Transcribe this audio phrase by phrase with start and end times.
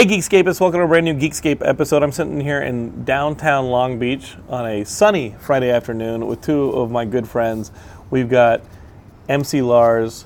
[0.00, 2.02] Hey Geekscapists, welcome to a brand new Geekscape episode.
[2.02, 6.90] I'm sitting here in downtown Long Beach on a sunny Friday afternoon with two of
[6.90, 7.70] my good friends.
[8.08, 8.62] We've got
[9.28, 10.24] MC Lars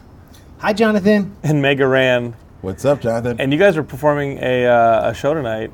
[0.58, 1.36] Hi, Jonathan.
[1.42, 3.40] and Mega Ran, What's up, Jonathan?
[3.40, 5.72] and you guys are performing a, uh, a show tonight.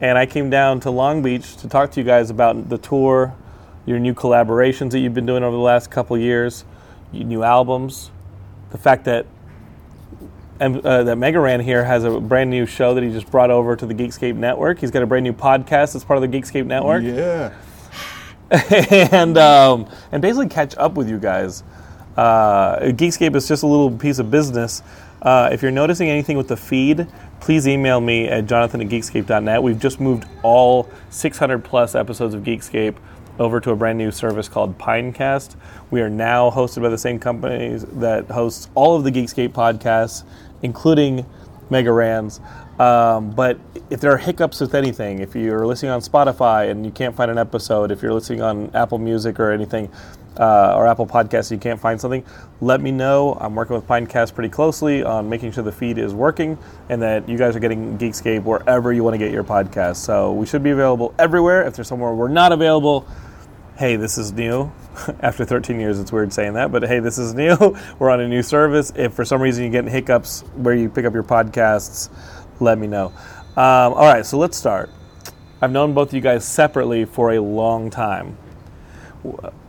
[0.00, 3.34] And I came down to Long Beach to talk to you guys about the tour,
[3.84, 6.64] your new collaborations that you've been doing over the last couple years,
[7.12, 8.10] your new albums,
[8.70, 9.26] the fact that
[10.60, 13.50] and, uh, that Mega Ran here has a brand new show that he just brought
[13.50, 14.78] over to the Geekscape Network.
[14.78, 17.52] He's got a brand new podcast that's part of the Geekscape Network, yeah.
[19.12, 21.62] and um, and basically catch up with you guys.
[22.16, 24.82] Uh, Geekscape is just a little piece of business.
[25.20, 27.06] Uh, if you're noticing anything with the feed,
[27.40, 29.62] please email me at jonathan at geekscape.net.
[29.62, 32.96] We've just moved all 600 plus episodes of Geekscape
[33.38, 35.56] over to a brand new service called Pinecast.
[35.90, 40.24] We are now hosted by the same company that hosts all of the Geekscape podcasts,
[40.62, 41.26] including
[41.70, 42.40] Mega Rans.
[42.78, 43.58] Um, but
[43.90, 47.30] if there are hiccups with anything, if you're listening on Spotify and you can't find
[47.30, 49.90] an episode, if you're listening on Apple Music or anything,
[50.38, 52.24] uh, or Apple Podcasts, you can't find something,
[52.60, 53.38] let me know.
[53.40, 57.28] I'm working with Pinecast pretty closely on making sure the feed is working and that
[57.28, 59.96] you guys are getting Geekscape wherever you want to get your podcast.
[59.96, 61.66] So we should be available everywhere.
[61.66, 63.06] If there's somewhere we're not available,
[63.76, 64.72] hey, this is new.
[65.20, 67.56] After 13 years, it's weird saying that, but hey, this is new.
[67.98, 68.92] We're on a new service.
[68.94, 72.08] If for some reason you get hiccups where you pick up your podcasts,
[72.60, 73.06] let me know.
[73.56, 74.90] Um, all right, so let's start.
[75.60, 78.36] I've known both of you guys separately for a long time.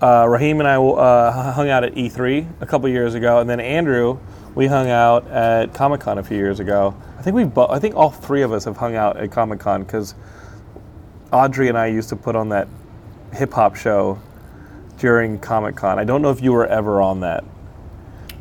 [0.01, 3.59] Uh, Raheem and I uh, hung out at E3 a couple years ago, and then
[3.59, 4.19] Andrew,
[4.53, 6.95] we hung out at Comic Con a few years ago.
[7.17, 9.59] I think we, bo- I think all three of us have hung out at Comic
[9.59, 10.13] Con because
[11.31, 12.67] Audrey and I used to put on that
[13.35, 14.19] hip hop show
[14.97, 15.99] during Comic Con.
[15.99, 17.43] I don't know if you were ever on that.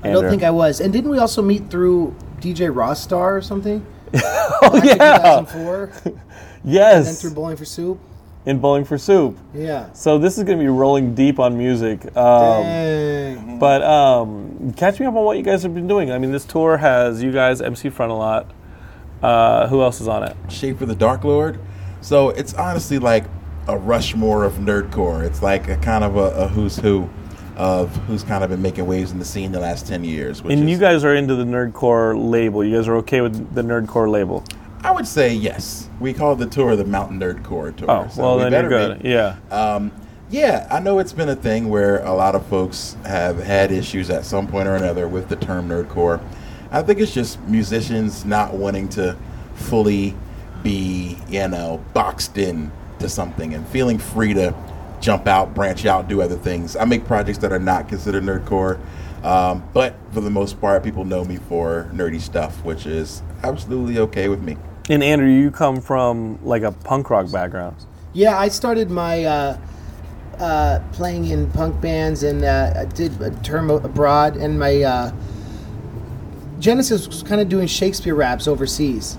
[0.02, 0.80] I don't think I was.
[0.80, 3.84] And didn't we also meet through DJ Rostar or something?
[4.62, 5.92] Oh Back in yeah, 2004.
[6.64, 7.98] And yes, through Bowling for Soup.
[8.46, 9.36] in Bowling for Soup.
[9.52, 9.92] Yeah.
[9.92, 12.04] So this is going to be rolling deep on music.
[12.16, 13.58] Um, Dang.
[13.58, 16.10] But um, catch me up on what you guys have been doing.
[16.10, 18.46] I mean, this tour has you guys MC Frontalot.
[19.22, 20.36] Uh, who else is on it?
[20.48, 21.58] Schaefer the Dark Lord.
[22.00, 23.24] So it's honestly like
[23.66, 25.24] a Rushmore of nerdcore.
[25.24, 27.08] It's like a kind of a, a who's who
[27.56, 30.42] of who's kind of been making waves in the scene the last ten years.
[30.42, 32.64] Which And you guys are into the nerdcore label.
[32.64, 34.44] You guys are okay with the nerdcore label.
[34.82, 35.88] I would say yes.
[35.98, 37.90] We call the tour the Mountain Nerdcore tour.
[37.90, 39.02] Oh, so well we then you're good.
[39.02, 39.08] be.
[39.08, 39.36] Yeah.
[39.50, 39.90] Um,
[40.30, 44.10] yeah, I know it's been a thing where a lot of folks have had issues
[44.10, 46.20] at some point or another with the term nerdcore.
[46.70, 49.16] I think it's just musicians not wanting to
[49.54, 50.14] fully
[50.62, 54.54] be, you know, boxed in to something and feeling free to
[55.00, 56.76] jump out, branch out, do other things.
[56.76, 58.80] I make projects that are not considered nerdcore,
[59.24, 63.98] um, but for the most part, people know me for nerdy stuff, which is absolutely
[63.98, 64.56] okay with me.
[64.88, 67.76] And Andrew, you come from like a punk rock background.
[68.12, 69.58] Yeah, I started my uh,
[70.38, 74.36] uh, playing in punk bands and uh, I did a term abroad.
[74.36, 75.12] And my uh,
[76.58, 79.18] Genesis was kind of doing Shakespeare raps overseas.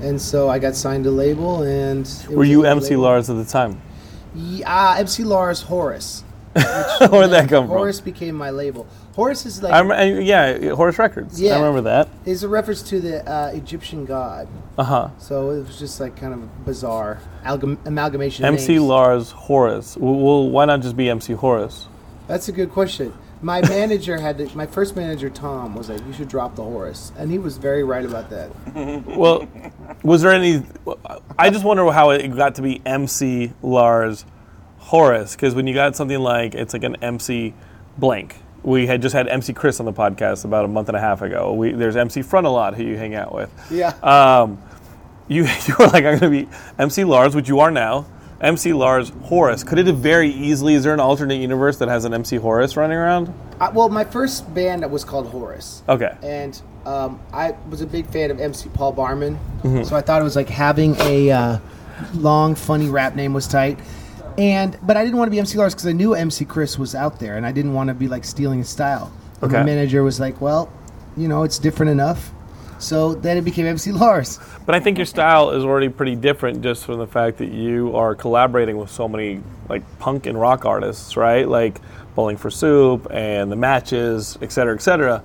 [0.00, 1.62] And so I got signed to label.
[1.62, 2.96] And Were you MC.
[2.96, 3.80] Lars at the time?
[4.34, 6.22] Yeah, uh, MC Lars Horace.
[6.56, 7.68] Where'd that come from?
[7.68, 8.86] Horace became my label.
[9.14, 11.40] Horace is like I rem- I- yeah, Horace Records.
[11.40, 12.08] Yeah, I remember that.
[12.24, 14.48] is a reference to the uh, Egyptian god.
[14.78, 15.08] Uh huh.
[15.18, 18.44] So it was just like kind of bizarre algam- amalgamation.
[18.44, 18.84] of MC names.
[18.84, 19.96] Lars Horace.
[19.96, 21.88] Well, well, why not just be MC Horace?
[22.26, 23.12] That's a good question.
[23.42, 27.12] My manager had to, my first manager Tom was like, "You should drop the Horace,"
[27.18, 28.50] and he was very right about that.
[29.06, 29.46] Well,
[30.02, 30.62] was there any?
[31.38, 34.24] I just wonder how it got to be MC Lars
[34.78, 37.54] Horace because when you got something like it's like an MC
[37.98, 38.36] blank.
[38.62, 41.22] We had just had MC Chris on the podcast about a month and a half
[41.22, 41.52] ago.
[41.52, 43.48] We, there's MC Frontalot who you hang out with.
[43.70, 43.90] Yeah.
[44.02, 44.60] Um,
[45.28, 46.48] you you were like I'm going to be
[46.78, 48.06] MC Lars, which you are now.
[48.40, 49.64] MC Lars Horus.
[49.64, 50.74] Could it have very easily?
[50.74, 53.32] Is there an alternate universe that has an MC Horus running around?
[53.60, 55.82] Uh, well, my first band was called Horus.
[55.88, 56.14] Okay.
[56.22, 59.38] and um, I was a big fan of MC Paul Barman,
[59.84, 61.58] so I thought it was like having a uh,
[62.14, 63.78] long, funny rap name was tight.
[64.38, 66.94] And but I didn't want to be MC Lars because I knew MC Chris was
[66.94, 69.10] out there, and I didn't want to be like stealing his style.
[69.40, 69.56] And Okay.
[69.58, 70.70] My manager was like, "Well,
[71.16, 72.30] you know, it's different enough."
[72.78, 74.38] So then it became MC Lars.
[74.66, 77.94] But I think your style is already pretty different just from the fact that you
[77.96, 81.48] are collaborating with so many like punk and rock artists, right?
[81.48, 81.80] Like
[82.14, 85.22] Bowling for Soup and the Matches, et cetera, et cetera.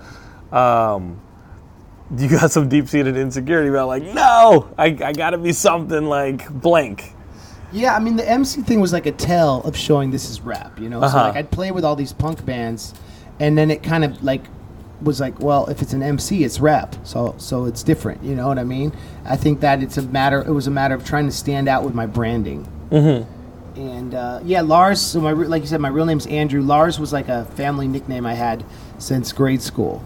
[0.51, 1.19] Um,
[2.17, 6.49] you got some deep-seated insecurity about like, no, I, I got to be something like
[6.51, 7.13] blank.
[7.71, 10.77] Yeah, I mean the MC thing was like a tell of showing this is rap,
[10.77, 10.99] you know.
[11.01, 11.23] So Uh-huh.
[11.27, 12.93] like I'd play with all these punk bands,
[13.39, 14.41] and then it kind of like
[15.01, 18.23] was like, well, if it's an MC, it's rap, so so it's different.
[18.23, 18.91] You know what I mean?
[19.25, 20.41] I think that it's a matter.
[20.41, 22.67] It was a matter of trying to stand out with my branding.
[22.89, 23.79] Mm-hmm.
[23.79, 25.01] And uh, yeah, Lars.
[25.01, 26.61] So my like you said, my real name's Andrew.
[26.61, 28.63] Lars was like a family nickname I had
[28.97, 30.03] since grade school.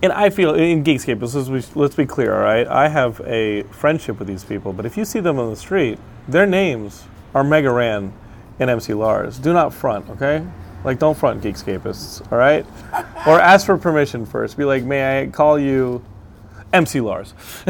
[0.00, 2.66] And I feel in Geekscape, let's, let's be- let's be clear, all right?
[2.68, 5.98] I have a friendship with these people, but if you see them on the street,
[6.28, 7.04] their names
[7.34, 8.12] are Mega Ran
[8.60, 9.38] and MC Lars.
[9.38, 10.46] Do not front, okay?
[10.84, 12.64] Like, don't front Geekscapists, all right?
[13.26, 14.56] or ask for permission first.
[14.56, 16.04] Be like, may I call you
[16.72, 17.34] MC Lars?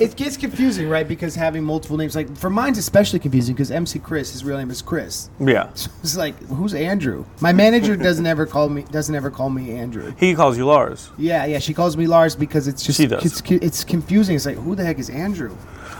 [0.00, 1.06] It gets confusing, right?
[1.06, 4.70] Because having multiple names, like for mine's especially confusing because MC Chris, his real name
[4.70, 5.30] is Chris.
[5.40, 5.68] yeah.
[6.02, 7.24] It's like, who's Andrew?
[7.40, 10.14] My manager doesn't ever call me doesn't ever call me Andrew.
[10.18, 11.10] He calls you Lars.
[11.18, 13.24] Yeah, yeah, she calls me Lars because it's just She does.
[13.24, 14.36] It's, it's confusing.
[14.36, 15.56] It's like, who the heck is Andrew?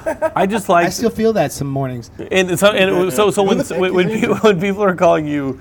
[0.37, 2.11] I just like I still feel that some mornings.
[2.31, 5.27] And so, and so, so when, Who when, when, is people, when people are calling
[5.27, 5.61] you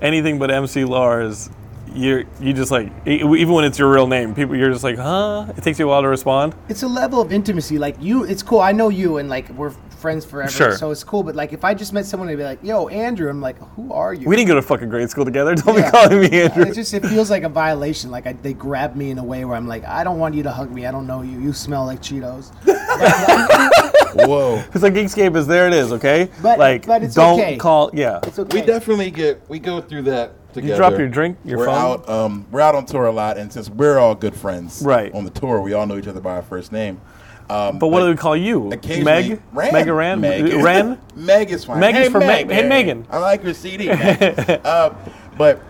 [0.00, 1.50] anything but MC Lars,
[1.92, 4.96] you're you just like e- even when it's your real name, people you're just like,
[4.96, 5.46] huh?
[5.56, 6.54] It takes you a while to respond.
[6.68, 7.78] It's a level of intimacy.
[7.78, 8.60] Like you, it's cool.
[8.60, 9.70] I know you, and like we're
[10.00, 10.76] friends forever, Sure.
[10.78, 11.22] so it's cool.
[11.24, 13.92] But like if I just met someone and be like, "Yo, Andrew," I'm like, "Who
[13.92, 15.54] are you?" We didn't go to fucking grade school together.
[15.56, 15.86] Don't Yeah.
[15.86, 16.62] be calling me Andrew.
[16.62, 18.12] It just it feels like a violation.
[18.12, 20.44] Like I, they grab me in a way where I'm like, I don't want you
[20.44, 20.86] to hug me.
[20.86, 21.40] I don't know you.
[21.40, 22.52] You smell like Cheetos.
[24.14, 24.62] Whoa.
[24.74, 25.66] It's like Geekscape is there.
[25.68, 26.28] It is okay.
[26.42, 27.56] But- like but it's don't okay.
[27.56, 27.90] call.
[27.92, 28.20] Yeah.
[28.24, 28.60] It's okay.
[28.60, 30.72] We definitely get we go through that together.
[30.72, 31.74] You drop your drink, your we're phone?
[31.74, 32.08] out.
[32.08, 35.12] Um, we're out on tour a lot, and since we're all good friends, Right.
[35.14, 37.00] on the tour, we all know each other by our first name.
[37.48, 38.70] Um, But what do we call you?
[38.72, 39.42] Occasionally, Meg?
[39.52, 39.72] Ran.
[39.72, 40.20] Mega Ran?
[40.20, 40.52] Meg.
[40.54, 40.98] Ran?
[41.16, 41.80] Meg is fine.
[41.80, 42.46] Meg is hey, for Meg.
[42.46, 42.56] Meg.
[42.62, 43.06] Hey, Megan.
[43.10, 43.88] I like your CD.
[43.88, 44.60] Meg.
[44.64, 44.94] uh,
[45.36, 45.60] but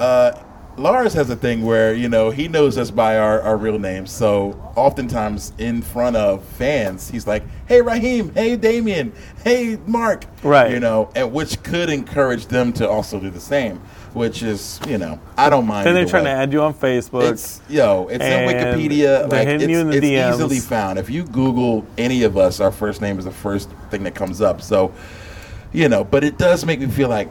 [0.00, 0.32] uh,
[0.76, 4.10] Lars has a thing where you know he knows us by our, our real names.
[4.10, 9.12] So oftentimes in front of fans, he's like, "Hey Raheem, hey Damien,
[9.44, 10.70] hey Mark," Right.
[10.70, 13.80] You know, and which could encourage them to also do the same.
[14.14, 15.86] Which is, you know, I don't mind.
[15.86, 16.30] Then they're trying way.
[16.30, 17.28] to add you on Facebook.
[17.32, 19.00] It's yo, it's And Wikipedia.
[19.00, 21.00] they're Like hitting it's, you in the it's easily found.
[21.00, 24.40] If you Google any of us, our first name is the first thing that comes
[24.40, 24.62] up.
[24.62, 24.94] So,
[25.72, 27.28] you know, but it does make me feel like,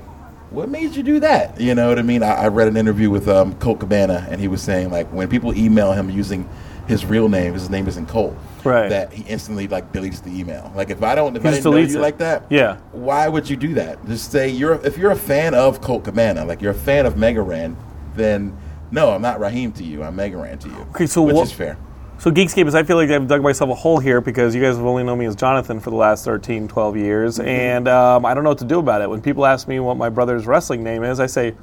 [0.53, 1.59] what made you do that?
[1.59, 2.23] You know what I mean?
[2.23, 5.27] I, I read an interview with um, Colt Cabana, and he was saying like when
[5.27, 6.47] people email him using
[6.87, 8.35] his real name, his name isn't Colt.
[8.63, 8.87] Right.
[8.89, 10.71] That he instantly like deletes the email.
[10.75, 12.01] Like if I don't, if He I didn't know you it.
[12.01, 12.77] like that, Yeah.
[12.93, 14.05] Why would you do that?
[14.05, 17.17] Just say you're if you're a fan of Colt Cabana, like you're a fan of
[17.17, 17.75] Mega Ran,
[18.15, 18.55] then
[18.91, 20.03] no, I'm not Raheem to you.
[20.03, 20.77] I'm Mega Ran to you.
[20.95, 21.77] Okay, so which what- is fair.
[22.23, 24.77] So Geekscape is I feel like I've dug myself a hole here because you guys
[24.77, 27.49] have only known me as Jonathan for the last 13, 12 years, Mm-hmm.
[27.49, 29.09] and um, I don't know what to do about it.
[29.09, 31.53] When people ask me what my brother's wrestling name is, I say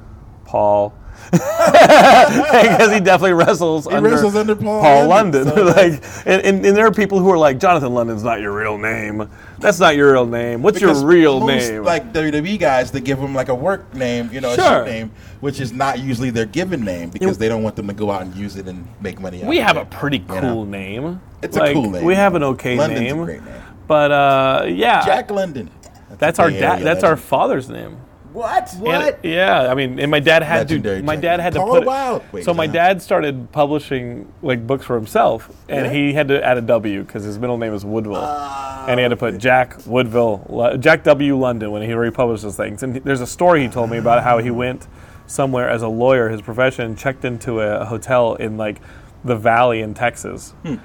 [0.45, 0.93] Paul.
[1.31, 5.45] Because he definitely wrestles under, wrestles under Paul London.
[5.45, 5.93] London, so- like,
[6.25, 9.29] and, and, and there are people who are like, Jonathan London's not your real name.
[9.59, 10.61] That's not your real name.
[10.61, 11.83] What's Because your real most, name?
[11.83, 14.85] Like WWE guys, they give them like a work name, you know, a Sure.
[14.85, 17.93] shoot name, which is not usually their given name because they don't want them to
[17.93, 19.37] go out and use it and make money.
[19.39, 19.49] out it.
[19.49, 20.63] we have it, a pretty you cool know?
[20.65, 21.21] name.
[21.43, 22.03] It's a Like, cool name.
[22.03, 23.19] We have an okay London's name.
[23.21, 23.61] a great name.
[23.87, 25.69] But uh, yeah, Jack London.
[26.17, 26.81] that's a our dad.
[26.83, 27.97] That's our father's name.
[28.33, 28.73] What?
[28.73, 29.19] And- What?
[29.23, 31.03] yeah, I mean, and my dad had Legendary to.
[31.05, 31.21] My Jack.
[31.21, 31.77] dad had to Call put.
[31.77, 32.23] it it- wild.
[32.31, 32.73] Wait, so my John.
[32.75, 35.91] dad started publishing like books for himself, and Yeah?
[35.91, 39.03] he had to add a W because his middle name is Woodville, Ah, and he
[39.03, 41.37] had to put Jack Woodville, Jack W.
[41.37, 42.83] London when he republished those things.
[42.83, 44.87] And there's a story he told me about how he went
[45.27, 48.77] somewhere as a lawyer, his profession, checked into a hotel in like
[49.23, 50.75] the Valley in Texas, Hmm.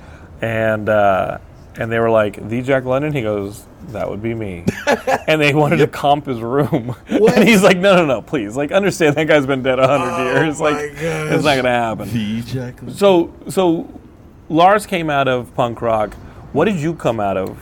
[0.42, 0.88] and.
[0.88, 1.38] Uh,
[1.78, 4.64] and they were like, "The Jack London." He goes, "That would be me."
[5.26, 8.56] and they wanted to comp his room, and he's like, "No, no, no, please!
[8.56, 10.61] Like, understand that guy's been dead a hundred Oh years.
[10.61, 10.80] Like, my
[11.35, 12.95] it's not gonna happen." The Jack London.
[12.95, 14.00] So, so
[14.49, 16.14] Lars came out of punk rock.
[16.52, 17.59] What did you come out of?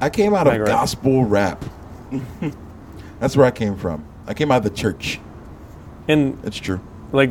[0.00, 0.66] I came out of Ran.
[0.66, 1.64] gospel rap.
[3.20, 4.04] That's where I came from.
[4.26, 5.20] I came out of the church.
[6.08, 6.80] And It's true.
[7.12, 7.30] like,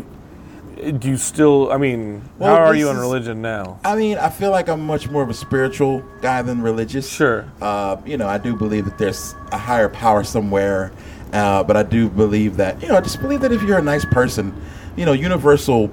[0.76, 1.72] do you still?
[1.72, 3.80] I mean, Well, how are you on religion now?
[3.84, 7.10] I mean, I feel like I'm much more of a spiritual guy than religious.
[7.10, 7.46] Sure.
[7.62, 10.92] Uh, you know, I do believe that there's a higher power somewhere,
[11.32, 13.84] uh, but I do believe that, you know, I just believe that if you're a
[13.84, 14.54] nice person,
[14.96, 15.90] you know, universal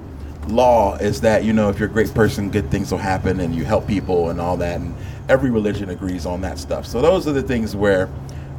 [0.47, 3.55] law is that, you know, if you're a great person, good things will happen and
[3.55, 4.79] you help people and all that.
[4.79, 4.95] And
[5.29, 6.85] every religion agrees on that stuff.
[6.85, 8.09] So those are the things where.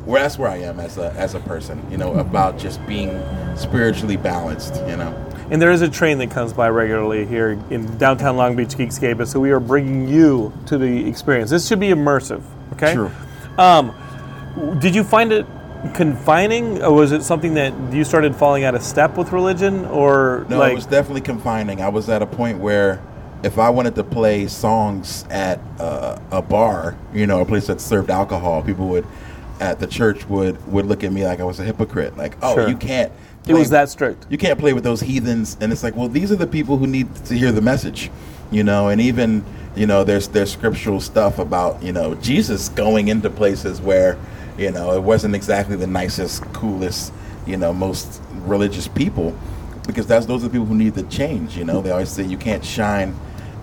[0.05, 3.23] Where that's where I am as a as a person, you know, about just being
[3.55, 5.14] spiritually balanced, you know.
[5.52, 9.26] And there is a train that comes by regularly here in downtown Long Beach Geekscape,
[9.26, 11.50] so we are bringing you to the experience.
[11.50, 12.42] This should be immersive,
[12.73, 12.94] okay?
[12.94, 13.11] True.
[13.59, 13.94] Um,
[14.80, 15.44] did you find it
[15.92, 20.47] confining, or was it something that you started falling out of step with religion, or
[20.49, 20.73] No, like?
[20.73, 21.82] it was definitely confining.
[21.82, 23.02] I was at a point where
[23.42, 27.78] if I wanted to play songs at uh, a bar, you know, a place that
[27.78, 29.06] served alcohol, people would
[29.61, 32.16] at the church would would look at me like I was a hypocrite.
[32.16, 32.68] Like, oh, Sure.
[32.68, 33.12] you can't.
[33.46, 34.26] It was that strict.
[34.28, 36.87] You can't play with those heathens, and it's like, well, these are the people who
[36.87, 38.11] need to hear the message,
[38.52, 38.88] you know.
[38.88, 39.44] And even
[39.75, 44.18] you know, there's there's scriptural stuff about you know Jesus going into places where
[44.58, 47.12] you know it wasn't exactly the nicest, coolest,
[47.46, 49.37] you know, most religious people,
[49.87, 51.56] because that's those are the people who need the change.
[51.56, 53.16] You know, they always say you can't shine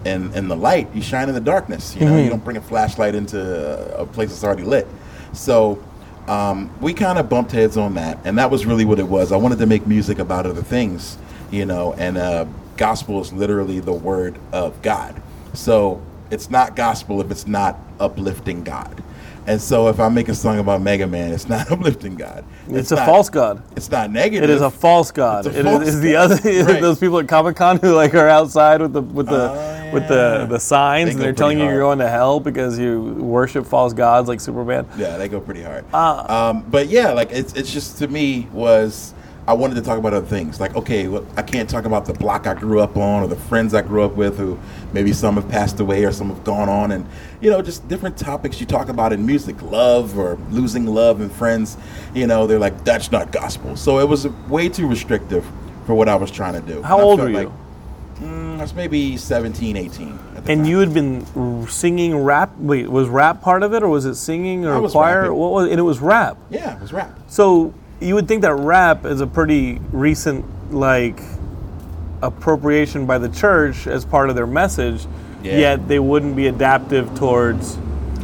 [0.03, 1.95] in in the light, you shine in the darkness.
[1.95, 2.29] You know, you mm-hmm.
[2.29, 4.87] don't bring a flashlight into a place that's already lit.
[5.33, 5.83] So
[6.29, 9.31] um, we kind of bumped heads on that, and that was really what it was.
[9.31, 11.17] I wanted to make music about other things,
[11.51, 12.45] you know, and uh,
[12.77, 15.21] gospel is literally the word of God.
[15.53, 19.03] So it's not gospel if it's not uplifting God.
[19.47, 22.45] And so if I make a song about Mega Man, it's not uplifting God.
[22.67, 23.63] It's a not- false god.
[23.75, 24.47] It's not negative.
[24.47, 25.47] It is a false god.
[25.47, 26.31] It's a It false is the god.
[26.31, 26.81] other Right.
[26.81, 30.07] those people at Comic Con who like are outside with the with the Oh, with
[30.07, 31.97] the the signs They and go they're telling you you're hard.
[31.97, 34.87] going to hell because you worship false gods like Superman.
[34.97, 35.85] Yeah, they go pretty hard.
[35.93, 36.49] Ah.
[36.49, 39.13] um, but yeah, like it's it's just to me was
[39.47, 40.59] I wanted to talk about other things.
[40.59, 43.35] Like okay, well, I can't talk about the block I grew up on or the
[43.35, 44.59] friends I grew up with who
[44.93, 47.05] maybe some have passed away or some have gone on, and
[47.41, 51.31] you know just different topics you talk about in music, love or losing love and
[51.31, 51.77] friends.
[52.13, 53.75] You know, they're like that's not gospel.
[53.75, 55.43] So it was way too restrictive
[55.87, 56.83] for what I was trying to do.
[56.83, 57.53] How And I old felt were you?
[58.21, 60.07] Mm, was maybe 17, 18.
[60.35, 60.65] At the And time.
[60.65, 62.51] you had been singing rap.
[62.57, 65.21] Wait, was rap part of it, or was it singing or choir?
[65.23, 65.37] rapping.
[65.37, 65.69] What was?
[65.69, 66.37] And it was rap.
[66.49, 67.17] yeah, it was rap.
[67.27, 71.19] So you would think that rap is a pretty recent like
[72.21, 75.05] appropriation by the church as part of their message.
[75.43, 75.57] Yeah.
[75.57, 77.77] Yet they wouldn't be adaptive towards.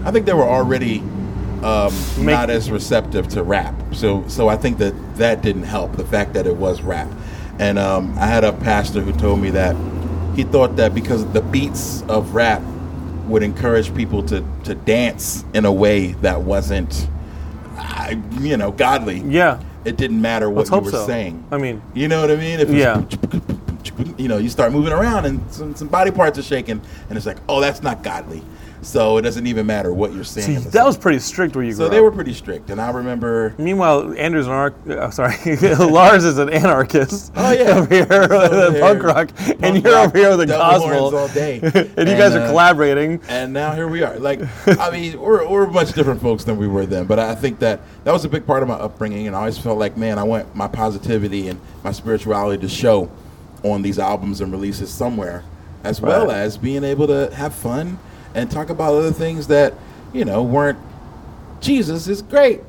[0.04, 1.00] I think they were already
[1.64, 3.74] um, not as receptive to rap.
[3.94, 5.94] So, so I think that that didn't help.
[5.96, 7.10] The fact that it was rap,
[7.60, 9.76] and um, I had a pastor who told me that
[10.36, 12.62] he thought that because the beats of rap
[13.28, 17.08] would encourage people to to dance in a way that wasn't,
[17.78, 19.20] I, you know, godly.
[19.22, 19.60] Yeah.
[19.86, 21.08] It didn't matter what Let's you were so.
[21.08, 21.44] saying.
[21.52, 22.60] I mean- you know what I mean?
[22.60, 23.04] If Yeah.
[24.18, 27.26] you know, you start moving around and some, some body parts are shaking, and it's
[27.26, 28.42] like, oh, that's not godly.
[28.86, 30.60] So it doesn't even matter what you're saying.
[30.60, 30.86] See, that song.
[30.86, 31.78] was pretty strict where you go.
[31.86, 32.04] so they up.
[32.04, 33.56] were pretty strict, and I remember.
[33.58, 34.76] Meanwhile, Andrew's an arc.
[34.88, 35.36] Uh, sorry,
[35.80, 37.34] Lars is an anarchist.
[37.36, 37.62] Oh, yeah.
[37.78, 39.32] over here with over the punk rock,
[39.64, 41.18] and you're rock, over here with the gospel.
[41.18, 41.60] all day.
[41.64, 43.20] and you And, guys are uh, collaborating.
[43.28, 44.20] And now here we are.
[44.20, 47.06] Like, I mean, we're, we're much different folks than we were then.
[47.06, 49.58] But I think that that was a big part of my upbringing, and I always
[49.58, 53.10] felt like, man, I want my positivity and my spirituality to show
[53.64, 55.44] on these albums and releases somewhere,
[55.84, 57.98] as well as being able to have fun
[58.36, 59.74] and talk about other things that
[60.14, 60.78] you know weren't.
[61.62, 62.62] Jesus is great.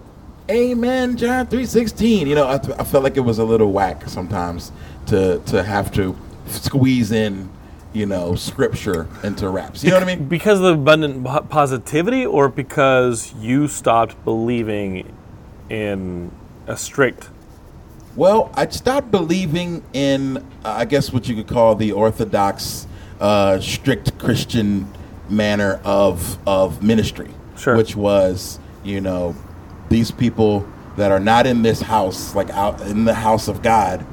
[0.49, 1.17] Amen.
[1.19, 2.27] John three sixteen.
[2.27, 4.73] You know, I, I felt like it was a little whack sometimes
[5.07, 7.51] to to have to squeeze in,
[7.93, 9.83] you know, scripture into raps.
[9.83, 10.29] You know what I mean?
[10.29, 15.13] Because of the abundant po- positivity, or because you stopped believing
[15.69, 16.31] in
[16.69, 17.29] a strict.
[18.15, 22.87] Well, I stopped believing in, uh, I guess, what you could call the orthodox,
[23.21, 24.89] uh, strict Christian
[25.29, 27.77] manner of of ministry, Sure.
[27.77, 29.35] which was, you know,
[29.89, 30.67] these people
[30.97, 34.05] that are not in this house, like out in the house of God,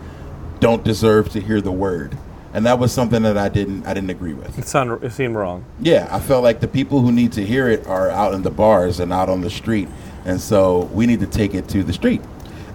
[0.60, 2.18] don't deserve to hear the word,
[2.54, 4.58] and that was something that I didn't I didn't agree with.
[4.58, 5.66] It, sound, it seemed wrong.
[5.80, 8.52] Yeah, I felt like the people who need to hear it are out in the
[8.52, 9.88] bars and out on the street,
[10.26, 12.22] and so we need to take it to the street.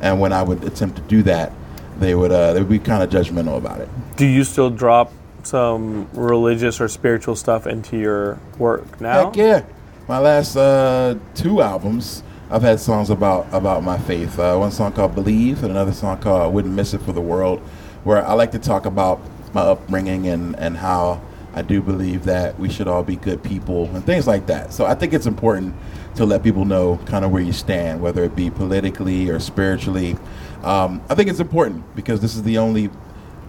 [0.01, 1.53] And when I would attempt to do that,
[1.99, 3.89] they would uh, they would be kind of judgmental about it.
[4.17, 9.27] Do you still drop some religious or spiritual stuff into your work now?
[9.27, 9.65] Heck yeah!
[10.09, 14.39] My last uh, two albums, I've had songs about about my faith.
[14.39, 17.21] Uh, one song called "Believe" and another song called "I Wouldn't Miss It for the
[17.21, 17.61] World,"
[18.05, 19.21] where I like to talk about
[19.53, 21.21] my upbringing and and how
[21.55, 24.73] I do believe that we should all be good people and things like that.
[24.73, 25.75] So I think it's important
[26.15, 30.17] to let people know kind of where you stand, whether it be politically or spiritually.
[30.63, 32.91] Um, I think it's important because this is the only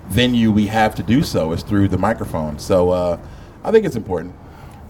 [0.10, 2.60] venue we have to do so is through the microphone.
[2.60, 3.20] So uh,
[3.64, 4.36] I think it's important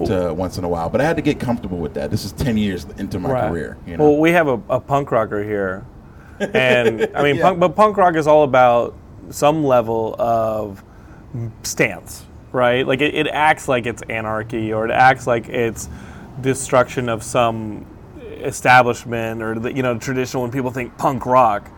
[0.05, 0.89] to once in a while.
[0.89, 2.09] But I had to get comfortable with that.
[2.09, 3.49] This is ten years into my Right.
[3.49, 3.77] career.
[3.85, 5.85] You know, Well, we have a, a punk rocker here,
[6.39, 7.43] and I mean, Yeah.
[7.43, 8.95] punk, but punk rock is all about
[9.29, 10.83] some level of
[11.63, 12.87] stance, right?
[12.87, 15.89] Like it, it acts like it's anarchy, or it acts like it's
[16.41, 17.85] destruction of some
[18.43, 21.69] establishment, or the, you know, traditional when people think punk rock.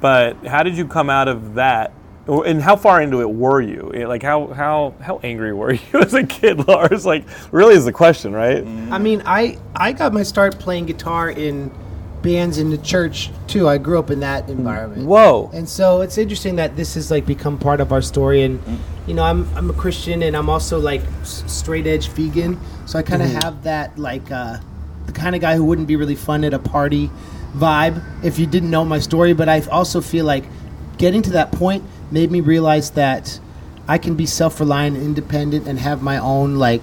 [0.00, 1.92] But how did you come out of that?
[2.28, 3.92] And how far into it were you?
[3.94, 7.06] Eh, Like how how how angry were you as a kid, Lars?
[7.06, 8.66] Like really is the question, right?
[8.90, 11.70] I mean, I I got my start playing guitar in
[12.22, 13.68] bands in the church too.
[13.68, 15.06] I grew up in that environment.
[15.06, 15.50] Whoa.
[15.54, 18.42] And so it's interesting that this has like become part of our story.
[18.42, 18.60] And
[19.06, 22.58] you know, I'm I'm a Christian and I'm also like straight edge vegan.
[22.86, 24.56] So I kind of have that like uh,
[25.06, 27.08] the kind of guy who wouldn't be really fun at a party
[27.54, 29.32] vibe if you didn't know my story.
[29.32, 30.44] But I also feel like
[30.98, 33.40] getting to that point made me realize that
[33.88, 36.82] I can be self-reliant, and independent, and have my own like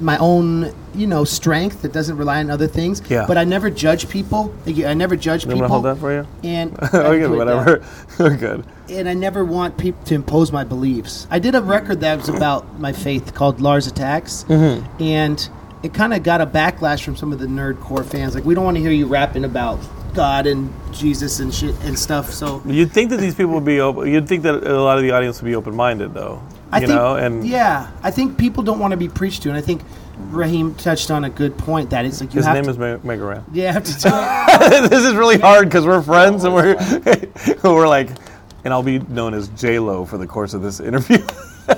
[0.00, 3.02] my own you know strength that doesn't rely on other things.
[3.10, 3.26] Yeah.
[3.28, 4.54] But I never judge people.
[4.66, 5.68] I never judge You people.
[5.68, 6.26] hold that for you?
[6.42, 7.84] And I yeah, do it, whatever.
[8.18, 8.64] We're good.
[8.88, 11.26] and I never want people to impose my beliefs.
[11.30, 15.02] I did a record that was about my faith called Lars Attacks, Mm-hmm.
[15.02, 15.48] and
[15.82, 18.34] it kind of got a backlash from some of the nerdcore fans.
[18.34, 19.78] Like, we don't want to hear you rapping about
[20.14, 22.30] God and Jesus and shit and stuff.
[22.32, 24.08] So You'd think that these people would be open.
[24.08, 26.42] You'd think that a lot of the audience would be open-minded, though.
[26.72, 29.48] I you think, know, and yeah, I think people don't want to be preached to,
[29.48, 29.82] and I think
[30.28, 32.98] Raheem touched on a good point that it's like you his name to, is Me-
[33.02, 33.44] Mega Ran.
[33.52, 34.88] you have to tell.
[34.88, 36.76] this is really hard because we're friends and we're
[37.64, 38.10] we're like,
[38.62, 41.18] and I'll be known as J Lo for the course of this interview.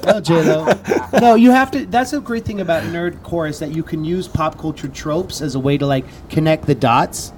[0.06, 0.72] Oh, J-Lo.
[1.20, 1.84] No, you have to.
[1.84, 5.54] That's a great thing about nerdcore is that you can use pop culture tropes as
[5.54, 7.30] a way to like connect the dots.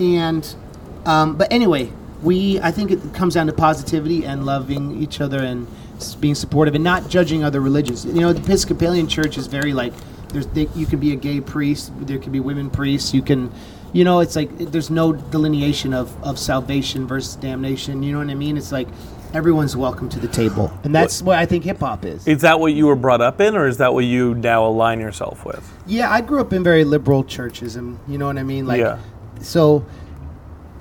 [0.00, 0.54] And,
[1.04, 2.60] um, but anyway, we.
[2.60, 5.66] I think it comes down to positivity and loving each other and
[6.20, 8.04] being supportive and not judging other religions.
[8.04, 9.92] You know, the Episcopalian Church is very like.
[10.28, 11.92] There's they, you can be a gay priest.
[12.06, 13.12] There can be women priests.
[13.12, 13.52] You can.
[13.92, 18.02] You know, it's like there's no delineation of, of salvation versus damnation.
[18.02, 18.56] You know what I mean?
[18.56, 18.88] It's like
[19.34, 22.26] everyone's welcome to the table, and that's what I think hip hop is.
[22.26, 24.98] is that what you were brought up in, or is that what you now align
[25.00, 25.70] yourself with?
[25.86, 28.66] Yeah, I grew up in very liberal churches, and you know what I mean.
[28.66, 28.98] Like, Yeah.
[29.40, 29.84] So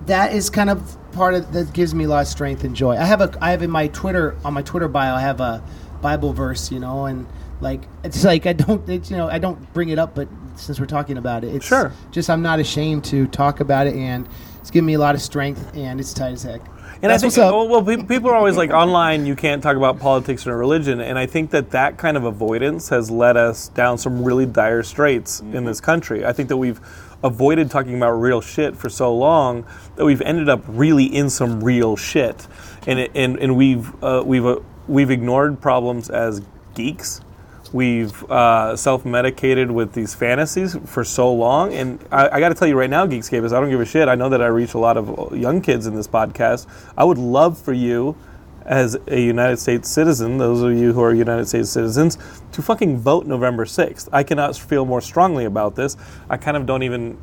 [0.05, 2.95] that is kind of part of that gives me a lot of strength and joy.
[2.95, 5.63] I have a, I have in my Twitter on my Twitter bio, I have a
[6.01, 7.27] Bible verse, you know, and
[7.59, 10.79] like it's like I don't, it's, you know, I don't bring it up, but since
[10.79, 11.91] we're talking about it, it's Sure.
[12.11, 14.27] just I'm not ashamed to talk about it, and
[14.59, 16.61] it's given me a lot of strength, and it's tight as heck.
[17.03, 19.25] And That's I think, well, well, people are always like online.
[19.25, 22.89] You can't talk about politics or religion, and I think that that kind of avoidance
[22.89, 26.23] has led us down some really dire straits in this country.
[26.25, 26.79] I think that we've
[27.23, 31.63] avoided talking about real shit for so long that we've ended up really in some
[31.63, 32.47] real shit,
[32.87, 36.41] and it, and and we've uh, we've uh, we've ignored problems as
[36.75, 37.21] geeks.
[37.73, 42.67] We've uh, self-medicated with these fantasies for so long, and I, I got to tell
[42.67, 44.09] you right now, Geekscapists, I don't give a shit.
[44.09, 46.67] I know that I reach a lot of young kids in this podcast.
[46.97, 48.17] I would love for you,
[48.65, 52.17] as a United States citizen, those of you who are United States citizens,
[52.51, 54.09] to fucking vote November sixth.
[54.11, 55.97] I cannot feel more strongly about this.
[56.29, 57.17] I kind of don't even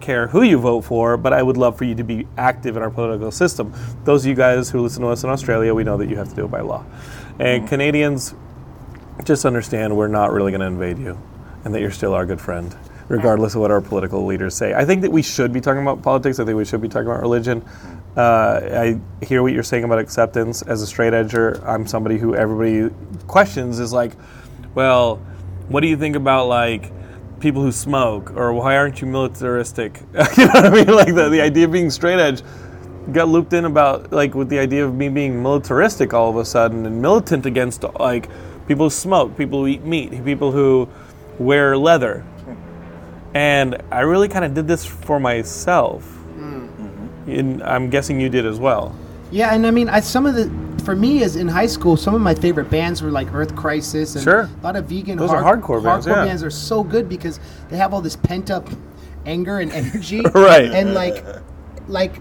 [0.00, 2.82] care who you vote for, but I would love for you to be active in
[2.82, 3.74] our political system.
[4.04, 6.28] Those of you guys who listen to us in Australia, we know that you have
[6.28, 6.84] to do it by law,
[7.38, 7.68] and mm-hmm.
[7.68, 8.34] Canadians
[9.24, 11.18] just understand we're not really going to invade you
[11.64, 12.76] and that you're still our good friend
[13.08, 14.74] regardless of what our political leaders say.
[14.74, 16.38] I think that we should be talking about politics.
[16.38, 17.64] I think we should be talking about religion.
[18.16, 18.60] Uh,
[19.20, 20.62] i hear what you're saying about acceptance.
[20.62, 22.94] As a straight edger i'm somebody who everybody
[23.26, 24.12] questions is like
[24.74, 25.16] well
[25.68, 26.90] what do you think about like
[27.40, 28.32] people who smoke?
[28.36, 30.00] Or why aren't you militaristic?
[30.36, 30.86] You know what i mean?
[30.86, 32.42] Like the, the idea of being straight edge
[33.12, 36.44] got looped in about like with the idea of me being militaristic all of a
[36.44, 38.28] sudden and militant against like
[38.66, 40.88] people who smoke, people who eat meat, people who
[41.38, 42.24] wear leather.
[43.34, 46.04] And I really kind of did this for myself.
[47.26, 48.96] And I'm guessing you did as well.
[49.30, 50.50] Yeah, and I mean, I, some of the
[50.84, 54.14] for me as in high school, some of my favorite bands were like Earth Crisis
[54.14, 54.40] and Sure.
[54.40, 55.18] a lot of vegan.
[55.18, 56.24] Those are hardcore bands, Hardcore yeah.
[56.24, 57.38] bands are so good because
[57.68, 58.66] they have all this pent up
[59.26, 60.70] anger and energy, Right.
[60.70, 61.22] And like,
[61.88, 62.14] like,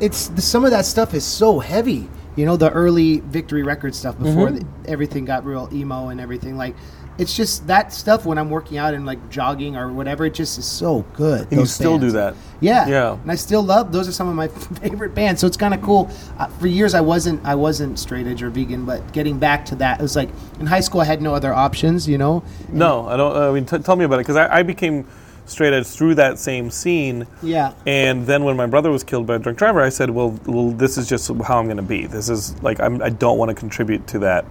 [0.00, 2.08] it's the, some of that stuff is so heavy.
[2.36, 4.82] You know, the early Victory Record stuff before Mm-hmm.
[4.84, 6.56] the, everything got real emo and everything.
[6.56, 6.74] Like,
[7.18, 10.26] it's just that stuff when I'm working out and like jogging or whatever.
[10.26, 11.48] It just is so good.
[11.50, 12.34] And you still do that.
[12.60, 13.12] Yeah, Yeah.
[13.14, 14.08] and I still love those.
[14.08, 14.48] Are some of my
[14.80, 15.40] favorite bands.
[15.40, 16.10] So it's kind of cool.
[16.38, 19.76] Uh, for years, I wasn't I wasn't straight edge or vegan, but getting back to
[19.76, 20.28] that, it was like
[20.60, 22.06] in high school, I had no other options.
[22.08, 22.42] You know.
[22.70, 23.36] No, I don't.
[23.36, 25.06] I mean, t- tell me about it because I, I became
[25.46, 27.24] straight edge through that same scene.
[27.42, 27.72] Yeah.
[27.86, 30.70] And then when my brother was killed by a drunk driver, I said, "Well, well
[30.70, 32.06] this is just how I'm going to be.
[32.06, 34.44] This is like I'm, I don't want to contribute to that."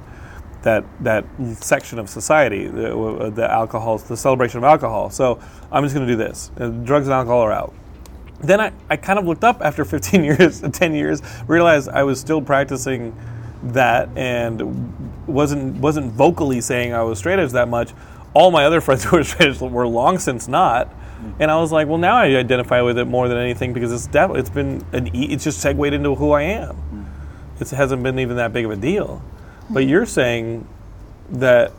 [0.66, 1.26] That, that
[1.60, 5.12] section of society, the, the alcohol, the celebration of alcohol.
[5.12, 5.40] So
[5.72, 6.50] I'm just going to do this.
[6.60, 7.72] Uh, drugs and alcohol are out.
[8.40, 12.20] Then I, I kind of looked up after 15 years, 10 years, realized I was
[12.20, 13.16] still practicing
[13.62, 17.94] that and wasn't wasn't vocally saying I was straight edge that much.
[18.34, 20.92] All my other friends who were straight edge were long since not,
[21.40, 24.08] and I was like, well, now I identify with it more than anything because it's
[24.08, 26.76] def- it's been an e- it's just segued into who I am.
[27.60, 29.22] It hasn't been even that big of a deal.
[29.70, 30.68] But you're saying
[31.32, 31.72] that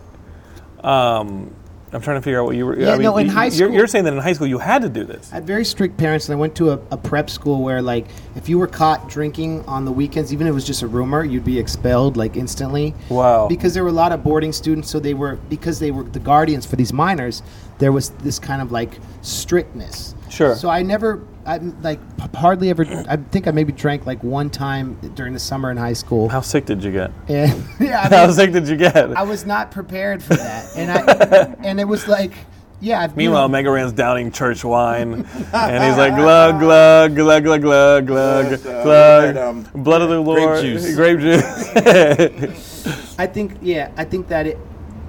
[0.82, 1.54] um,
[1.92, 2.78] I'm trying to figure out what you were.
[2.78, 4.46] Yeah, I mean, no, in you- high you're, school- you're saying that in high school
[4.46, 5.30] you had to do this.
[5.32, 8.06] I had very strict parents, and I went to a, a prep school where, like,
[8.34, 11.24] if you were caught drinking on the weekends, even if it was just a rumor,
[11.24, 12.92] you'd be expelled like instantly.
[13.08, 13.46] Wow.
[13.48, 16.20] Because there were a lot of boarding students, so they were because they were the
[16.20, 17.42] guardians for these minors.
[17.78, 20.14] There was this kind of like strictness.
[20.28, 20.56] Sure.
[20.56, 22.00] So I never, I like
[22.34, 22.84] hardly ever.
[23.08, 26.28] I think I maybe drank like one time during the summer in high school.
[26.28, 27.10] How sick did you get?
[27.28, 29.16] And yeah, I How sick did you get?
[29.16, 32.32] I was not prepared for that, and I and it was like,
[32.80, 33.00] yeah.
[33.02, 35.12] I've- you Meanwhile, know, Mega Ran's downing church wine,
[35.52, 40.02] and he's like glug glug glug glug glug glug Yes, uh, glug, we um, blood
[40.02, 40.94] of the Lord, juice.
[40.96, 43.16] grape juice.
[43.18, 44.58] I think yeah, I think that it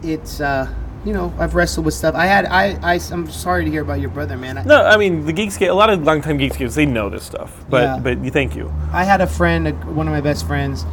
[0.03, 0.71] it's uh
[1.07, 2.15] you know I've wrestled with stuff.
[2.15, 4.57] I had I I am sorry to hear about your brother, man.
[4.57, 5.69] I, no, I mean the Geekscape.
[5.69, 7.99] A lot of longtime Geekscapes they know this stuff, but Yeah.
[7.99, 8.71] but you thank you.
[8.91, 9.65] I had a friend,
[9.95, 10.85] one of my best friends.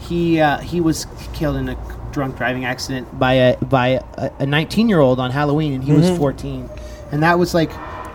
[0.00, 1.76] He uh, he was killed in a
[2.12, 4.00] drunk driving accident by a by
[4.38, 6.70] a 19 year old on Halloween, and he was 14.
[7.10, 7.70] And that was like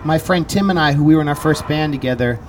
[0.06, 2.40] my friend Tim and I, who we were in our first band together.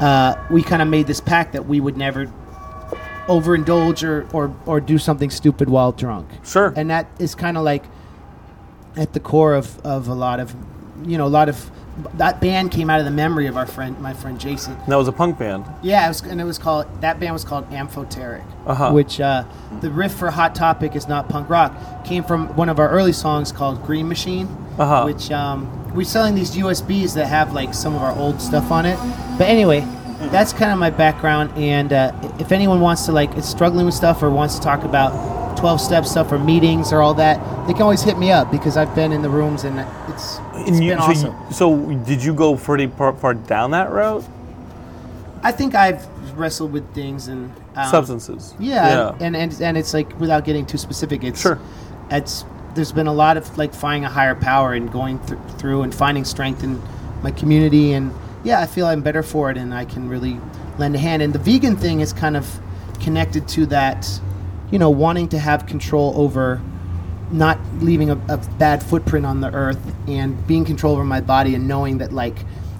[0.00, 2.32] Uh, we kind of made this pact that we would never
[3.26, 6.28] overindulge or, or or do something stupid while drunk.
[6.44, 6.72] Sure.
[6.76, 7.84] and that is kind of like
[8.98, 10.54] at the core of, of a lot of
[11.04, 11.70] you know a lot of
[12.14, 14.96] that band came out of the memory of our friend my friend Jason And that
[14.96, 15.64] was a punk band.
[15.82, 18.90] yeah it was, and it was called that band was called Amphoteric Uh-huh.
[18.92, 19.44] which uh,
[19.80, 21.72] the riff for Hot Topic is not punk rock
[22.04, 24.46] came from one of our early songs called Green Machine
[24.78, 25.04] Uh-huh.
[25.04, 28.84] which um, we're selling these USBs that have like some of our old stuff on
[28.86, 28.98] it
[29.38, 29.80] but anyway
[30.18, 33.94] that's kind of my background and uh, if anyone wants to like is struggling with
[33.94, 37.72] stuff or wants to talk about 12 step stuff or meetings or all that they
[37.72, 39.78] can always hit me up because I've been in the rooms and
[40.12, 43.34] it's, it's And you, been so, awesome you- so did you go pretty far, far
[43.34, 44.24] down that road?
[45.42, 46.04] I think I've
[46.36, 48.54] wrestled with things and um, Substances.
[48.58, 51.58] Yeah, And, and and it's like without getting too specific, it's Sure.
[52.10, 55.82] It's there's been a lot of like finding a higher power and going th- through
[55.82, 56.80] and finding strength in
[57.22, 58.12] my community, and
[58.44, 60.40] yeah, I feel I'm better for it, and I can really
[60.78, 61.22] lend a hand.
[61.22, 62.60] And the vegan thing is kind of
[63.00, 64.08] connected to that,
[64.70, 66.60] you know, wanting to have control over
[67.30, 71.54] not leaving a, a bad footprint on the earth and being control over my body
[71.54, 72.38] and knowing that like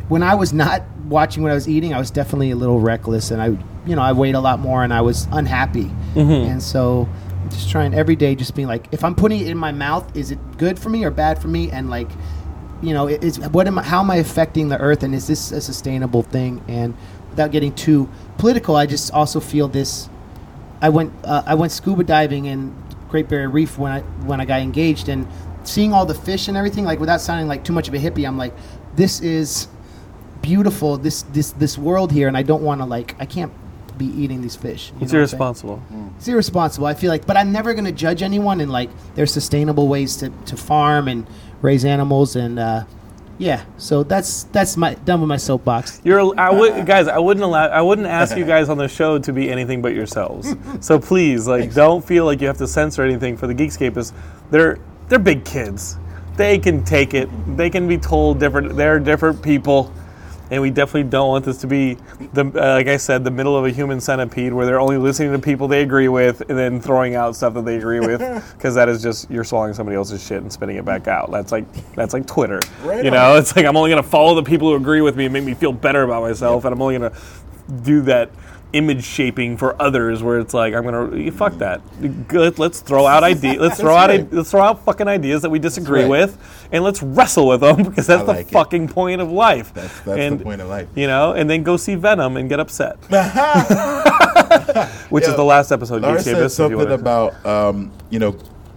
[0.09, 3.31] when I was not watching what I was eating, I was definitely a little reckless
[3.31, 3.47] and I,
[3.87, 5.91] you know, I weighed a lot more and I was unhappy.
[6.15, 6.51] Mm-hmm.
[6.51, 7.09] And so
[7.51, 10.31] just trying every day, just being like, if I'm putting it in my mouth, is
[10.31, 11.71] it good for me or bad for me?
[11.71, 12.09] And like,
[12.83, 15.27] you know, it- is what am I, how am I affecting the earth and is
[15.27, 16.63] this a sustainable thing?
[16.69, 16.95] And
[17.31, 20.09] without getting too political, I just also feel this
[20.81, 22.75] I went uh, I went scuba diving in
[23.11, 25.27] Great Barrier Reef when I when I got engaged and
[25.65, 28.27] seeing all the fish and everything like without sounding like too much of a hippie
[28.27, 28.55] I'm like
[28.95, 29.67] this is
[30.41, 33.53] beautiful this this this world here and I don't want to like I can't
[33.99, 35.83] be eating these fish you It's know what irresponsible.
[36.17, 39.33] it's irresponsible I feel like but I'm never going to judge anyone in like there's
[39.33, 41.27] sustainable ways to, to farm and
[41.63, 42.85] raise animals and uh,
[43.39, 47.09] yeah so that's that's my done with my soapbox You're, I would, guys.
[47.09, 47.67] I wouldn't allow.
[47.67, 50.55] I wouldn't ask you guys on the show to be anything but yourselves.
[50.81, 54.13] So please, like, don't feel like you have to censor anything for the Geekscapists.
[54.51, 55.97] They're they're big kids.
[56.37, 57.29] They can take it.
[57.57, 58.77] They can be told different.
[58.77, 59.93] They're different people,
[60.51, 61.97] and we definitely don't want this to be
[62.33, 65.33] the uh, like I said, the middle of a human centipede where they're only listening
[65.33, 68.21] to people they agree with and then throwing out stuff that they agree with
[68.57, 71.31] because that is just you're swallowing somebody else's shit and spitting it back out.
[71.31, 72.61] That's like that's like Twitter.
[72.83, 73.17] Right you on.
[73.17, 75.45] know, it's like I'm only gonna follow the people who agree with me and make
[75.45, 77.17] me feel better about myself, and I'm only gonna
[77.83, 78.31] do that
[78.73, 81.81] image shaping for others where it's like I'm gonna fuck that.
[82.29, 83.59] Good, let's throw out ideas.
[83.69, 84.33] Let's throw out right.
[84.33, 86.11] let's throw out fucking ideas that we disagree right.
[86.11, 88.51] with, and let's wrestle with them because that's I the it.
[88.51, 89.73] fucking point of life.
[89.75, 90.89] That's, that's and, the point of life.
[90.95, 92.97] You know, and then go see Venom and get upset,
[95.11, 96.03] which is the last episode.
[96.03, 98.37] Lars Geekscape said you something about um, you know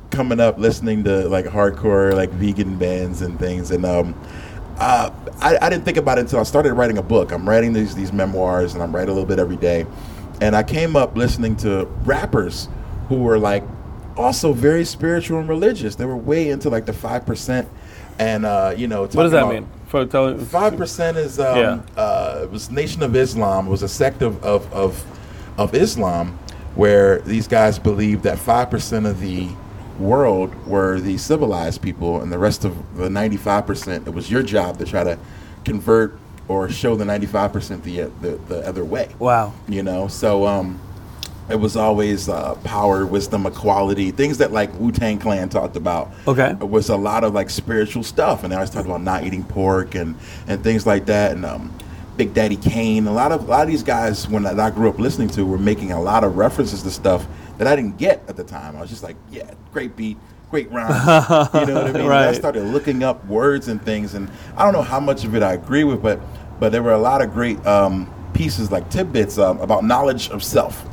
[0.10, 4.14] coming up listening to like hardcore like vegan bands and things and um,
[4.82, 5.10] uh,
[5.42, 7.32] I, I didn't think about it until I started writing a book.
[7.32, 9.86] I'm writing these these memoirs and I'm writing a little bit every day,
[10.42, 12.68] and I came up listening to rappers
[13.08, 13.64] who were like
[14.18, 15.96] also very spiritual and religious.
[15.96, 17.68] They were way into like the five percent,
[18.20, 19.68] and uh, you know What does that mean?
[19.88, 20.06] For
[20.40, 21.82] Five percent is um, Yeah.
[21.98, 23.68] uh, it was Nation of Islam.
[23.68, 25.04] It was a sect of of, of
[25.58, 26.38] of Islam
[26.76, 29.50] where these guys believed that five percent of the
[30.02, 34.30] world were the civilized people, and the rest of the ninety five percent it was
[34.30, 35.18] your job to try to
[35.64, 39.10] convert or show the ninety five percent the the the other way.
[39.20, 39.54] Wow.
[39.68, 40.80] You know, so um,
[41.50, 46.12] it was always uh, power, wisdom, equality, things that like Wu Tang Clan talked about.
[46.28, 46.52] Okay.
[46.52, 49.44] It was a lot of like spiritual stuff, and they always talked about not eating
[49.44, 50.16] pork and
[50.48, 51.74] and things like that, and um,
[52.18, 53.08] Big Daddy Kane.
[53.08, 55.30] A lot of a lot of these guys, when I, that I grew up listening
[55.30, 57.28] to, were making a lot of references to stuff
[57.62, 58.76] that I didn't get at the time.
[58.76, 60.18] I was just like, yeah, great beat,
[60.50, 60.96] great rhymes.
[61.54, 62.02] you know what I mean?
[62.02, 65.36] And I started looking up words and things, and I don't know how much of
[65.36, 66.20] it I agree with, but
[66.60, 70.44] but there were a lot of great um, pieces like tidbits um, about knowledge of
[70.44, 70.84] self.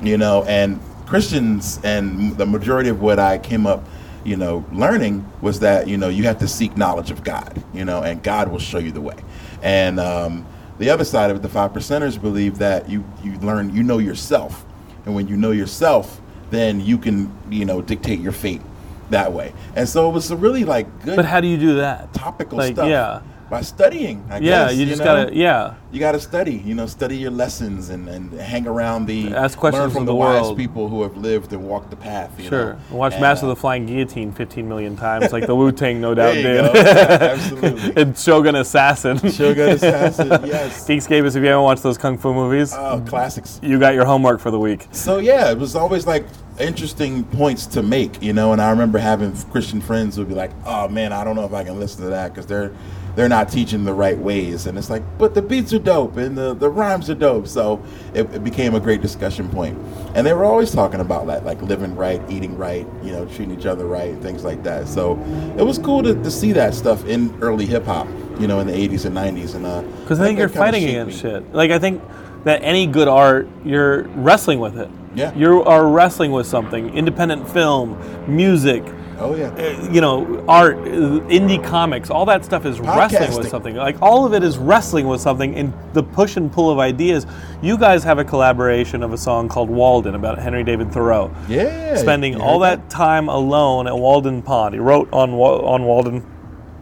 [0.00, 3.84] You know, and Christians and the majority of what I came up,
[4.22, 7.64] you know, learning was that you know you have to seek knowledge of God.
[7.74, 9.16] You know, and God will show you the way.
[9.60, 10.46] And um,
[10.78, 13.98] the other side of it, the five percenters believe that you you learn you know
[13.98, 14.64] yourself,
[15.06, 18.60] and when you know yourself, then you can you know dictate your fate
[19.10, 19.52] that way.
[19.76, 22.12] And so it was a really like good But how do you do that?
[22.14, 22.88] topical Like, stuff.
[22.88, 23.20] yeah.
[23.52, 24.76] By studying, I Yeah, guess.
[24.76, 25.24] you just know?
[25.26, 25.36] gotta.
[25.36, 29.34] Yeah, You got to study, you know, study your lessons and, and hang around the
[29.34, 30.56] Ask questions learn from the, the wise world.
[30.56, 32.30] people who have lived and walked the path.
[32.40, 32.78] You sure.
[32.90, 36.00] Watch And, Master uh, of the Flying Guillotine 15 million times, like the Wu Tang
[36.00, 36.64] no doubt you did.
[36.64, 36.80] go.
[36.80, 37.92] Yeah, absolutely.
[38.02, 39.18] and Shogun Assassin.
[39.18, 40.88] Shogun Assassin, yes.
[40.88, 43.60] Geekscape is if you haven't watched those kung fu movies, Oh, classics.
[43.62, 44.86] you got your homework for the week.
[44.92, 46.24] So yeah, it was always like
[46.58, 48.52] interesting points to make, you know.
[48.54, 51.52] And I remember having Christian friends who'd be like, "Oh man, I don't know if
[51.52, 52.72] I can listen to that because they're
[53.14, 56.36] they're not teaching the right ways." And it's like, but the beats are dope and
[56.36, 57.46] the, the rhymes are dope.
[57.46, 57.82] So
[58.14, 59.78] it, it became a great discussion point.
[60.14, 63.56] And they were always talking about that, like living right, eating right, you know, treating
[63.58, 64.88] each other right, things like that.
[64.88, 65.18] So
[65.58, 68.66] it was cool to, to see that stuff in early hip hop, you know, in
[68.66, 69.54] the '80s and '90s.
[69.54, 71.30] And uh, Because I think you're fighting against me.
[71.30, 71.54] shit.
[71.54, 72.02] Like I think
[72.44, 74.90] that any good art, you're wrestling with it.
[75.14, 75.32] Yeah.
[75.36, 76.94] You are wrestling with something.
[76.96, 77.96] Independent film,
[78.26, 78.82] music,
[79.18, 79.48] Oh yeah.
[79.48, 83.76] uh, you know, art, uh, indie comics, all that stuff is wrestling with something.
[83.76, 87.26] Like all of it is wrestling with something and the push and pull of ideas.
[87.60, 91.34] You guys have a collaboration of a song called Walden about Henry David Thoreau.
[91.48, 91.96] Yeah.
[91.96, 94.74] Spending all heard that time alone at Walden Pond.
[94.74, 96.24] He wrote on on Walden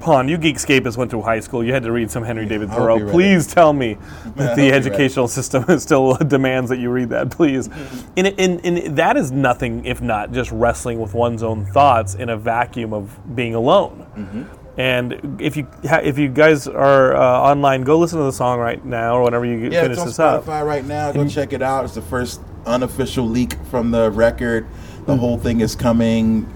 [0.01, 0.31] Pond.
[0.31, 1.63] You Geekscapists went to high school.
[1.63, 3.11] You had to read some Henry David Thoreau.
[3.11, 3.95] Please tell me
[4.37, 7.31] that the educational system still demands that you read that.
[7.31, 7.69] Please,
[8.17, 12.29] and, and, and that is nothing if not just wrestling with one's own thoughts in
[12.31, 14.07] a vacuum of being alone.
[14.17, 14.61] Mm-hmm.
[14.81, 18.83] And if you if you guys are uh, online, go listen to the song right
[18.85, 20.47] now or whenever you Yeah, finish it's on this up.
[20.47, 21.13] Right now.
[21.13, 21.85] Go check it out.
[21.85, 24.67] It's the first unofficial leak from the record.
[25.07, 26.47] The whole thing is coming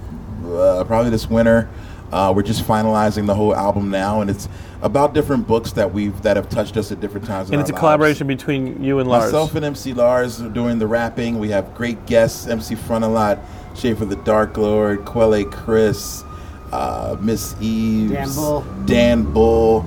[0.47, 1.69] uh, probably this winter.
[2.15, 4.49] Uh, we're just finalizing the whole album now, and it's
[4.83, 7.49] about different books that we've that have touched us at different times.
[7.49, 7.81] in And our it's a lives.
[7.81, 9.25] collaboration between you and Lars.
[9.33, 11.41] Myself and MC Lars are doing the rapping.
[11.41, 13.41] We have great guests: MC Frontalot,
[13.77, 16.23] Schaefer the Dark Lord, Quelle Chris,
[16.71, 18.61] uh, Miss Eves, Dan Bull.
[18.87, 19.81] Dan Bull,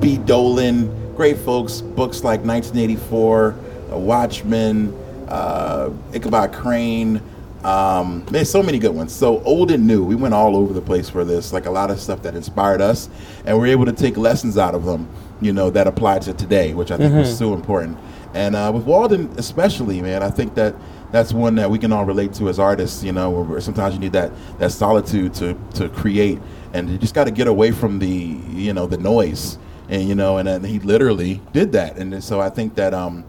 [0.00, 0.16] B.
[0.16, 1.14] Dolan.
[1.14, 1.82] Great folks.
[1.82, 3.54] Books like 1984,
[3.92, 4.94] uh, Watchmen,
[5.28, 7.20] uh, Ichabod Crane.
[7.64, 9.12] Um, there's so many good ones.
[9.12, 11.52] So old and new, we went all over the place for this.
[11.52, 13.08] Like a lot of stuff that inspired us,
[13.46, 15.08] and we're able to take lessons out of them.
[15.40, 17.98] You know that apply to today, which I think was so important.
[18.34, 20.74] And uh, with Walden, especially, man, I think that
[21.10, 23.02] that's one that we can all relate to as artists.
[23.02, 26.40] You know, where sometimes you need that that solitude to to create,
[26.72, 29.58] and you just got to get away from the you know the noise.
[29.88, 31.96] And you know, and, and he literally did that.
[31.96, 33.24] And so I think that um,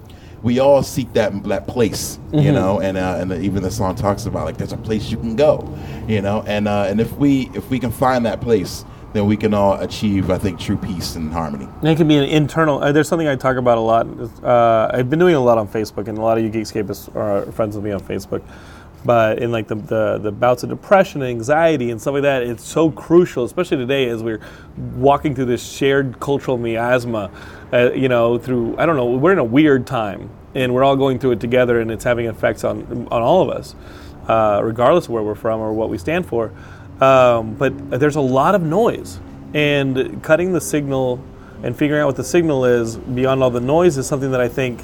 [0.45, 3.95] we all seek that that place, you know, and uh, and the, even the song
[3.95, 5.67] talks about like there's a place you can go,
[6.07, 9.35] you know, and uh, and if we if we can find that place, then we
[9.35, 11.67] can all achieve, I think, true peace and harmony.
[11.79, 12.83] And it can be an internal.
[12.83, 14.05] Uh, there's something I talk about a lot.
[14.43, 17.51] Uh, I've been doing a lot on Facebook, and a lot of you Geekscapists are
[17.51, 18.43] friends with me on Facebook.
[19.05, 22.41] But in like the, the the bouts of depression and anxiety and stuff like that,
[22.41, 24.41] it's so crucial, especially today as we're
[24.95, 27.29] walking through this shared cultural miasma.
[27.71, 30.95] Uh, you know, through I don't know, we're in a weird time, and we're all
[30.95, 33.75] going through it together, and it's having effects on on all of us,
[34.27, 36.51] uh, regardless of where we're from or what we stand for.
[36.99, 39.19] Um, but there's a lot of noise,
[39.53, 41.23] and cutting the signal
[41.63, 44.47] and figuring out what the signal is beyond all the noise is something that I
[44.47, 44.81] think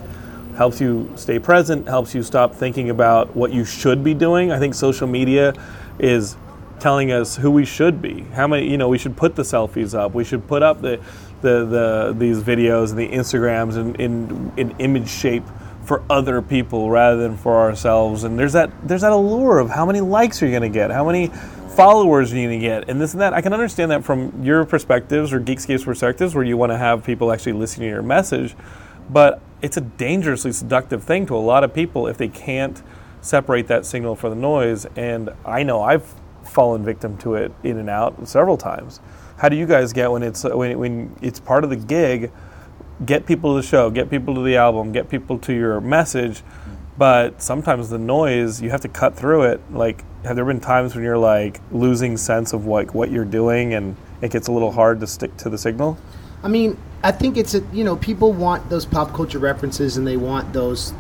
[0.56, 4.52] helps you stay present, helps you stop thinking about what you should be doing.
[4.52, 5.54] I think social media
[6.00, 6.36] is
[6.80, 8.22] telling us who we should be.
[8.34, 10.14] How many, you know, we should put the selfies up.
[10.14, 11.00] We should put up the
[11.42, 15.44] the, the these videos and the Instagrams in, in in image shape
[15.84, 18.24] for other people rather than for ourselves.
[18.24, 20.92] And there's that there's that allure of how many likes are you going to get?
[20.92, 21.28] How many
[21.76, 22.90] followers are you to get?
[22.90, 23.34] And this and that.
[23.34, 27.04] I can understand that from your perspectives or Geekscape's perspectives where you want to have
[27.04, 28.56] people actually listen to your message.
[29.10, 32.82] But it's a dangerously seductive thing to a lot of people if they can't
[33.22, 34.86] separate that signal from the noise.
[34.96, 39.00] And I know I've fallen victim to it in and out several times.
[39.38, 42.32] How do you guys get when it's when, when it's part of the gig?
[43.06, 46.44] Get people to the show, get people to the album, get people to your message.
[46.98, 49.62] But sometimes the noise, you have to cut through it.
[49.72, 53.74] Like, have there been times when you're like losing sense of like what you're doing,
[53.74, 55.98] and it gets a little hard to stick to the signal?
[56.44, 60.06] I mean, I think it's a you know people want those pop culture references and
[60.06, 60.94] they want those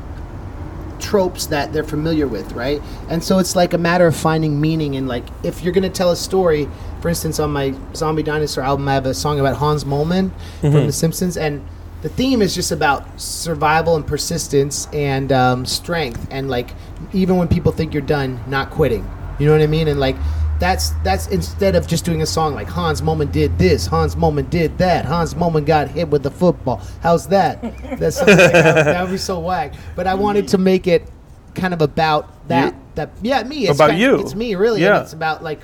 [1.00, 2.82] tropes that they're familiar with, right?
[3.10, 5.90] And so it's like a matter of finding meaning and like if you're going to
[5.90, 6.68] tell a story.
[7.02, 10.86] For instance, on my Zombie Dinosaur album, I have a song about Hans Moleman from
[10.86, 11.68] The Simpsons, and
[12.04, 16.76] the theme is just about survival and persistence and um, strength, and like
[17.12, 19.10] even when people think you're done, not quitting.
[19.40, 19.88] You know what I mean?
[19.88, 20.16] And like
[20.62, 24.48] that's that's instead of just doing a song like Hans Moleman did this, Hans Moleman
[24.52, 26.80] did that, Hans Moleman got hit with the football.
[27.02, 27.60] How's that?
[28.00, 29.74] That's like that, that would be so whack.
[29.96, 31.10] But I wanted to make it
[31.56, 32.74] kind of about that.
[32.74, 32.80] You?
[32.94, 33.68] That yeah, me.
[33.68, 34.20] It's About kind you.
[34.20, 34.82] It's me, really.
[34.82, 34.98] Yeah.
[34.98, 35.62] And it's about like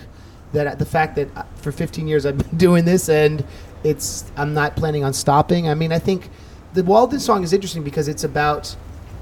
[0.53, 0.79] that.
[0.79, 3.45] The fact that uh, for 15 years I've been doing this, and
[3.83, 5.69] it's I'm not planning on stopping.
[5.69, 6.27] I mean, I think
[6.73, 8.75] the Walden song is interesting because it's about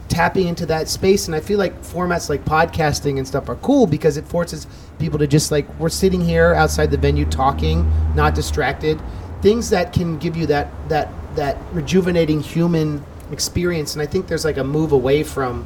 [0.07, 3.87] tapping into that space and i feel like formats like podcasting and stuff are cool
[3.87, 4.67] because it forces
[4.99, 8.99] people to just like we're sitting here outside the venue talking not distracted.
[9.41, 14.45] Things that can give you that that that rejuvenating human experience and i think there's
[14.45, 15.65] like a move away from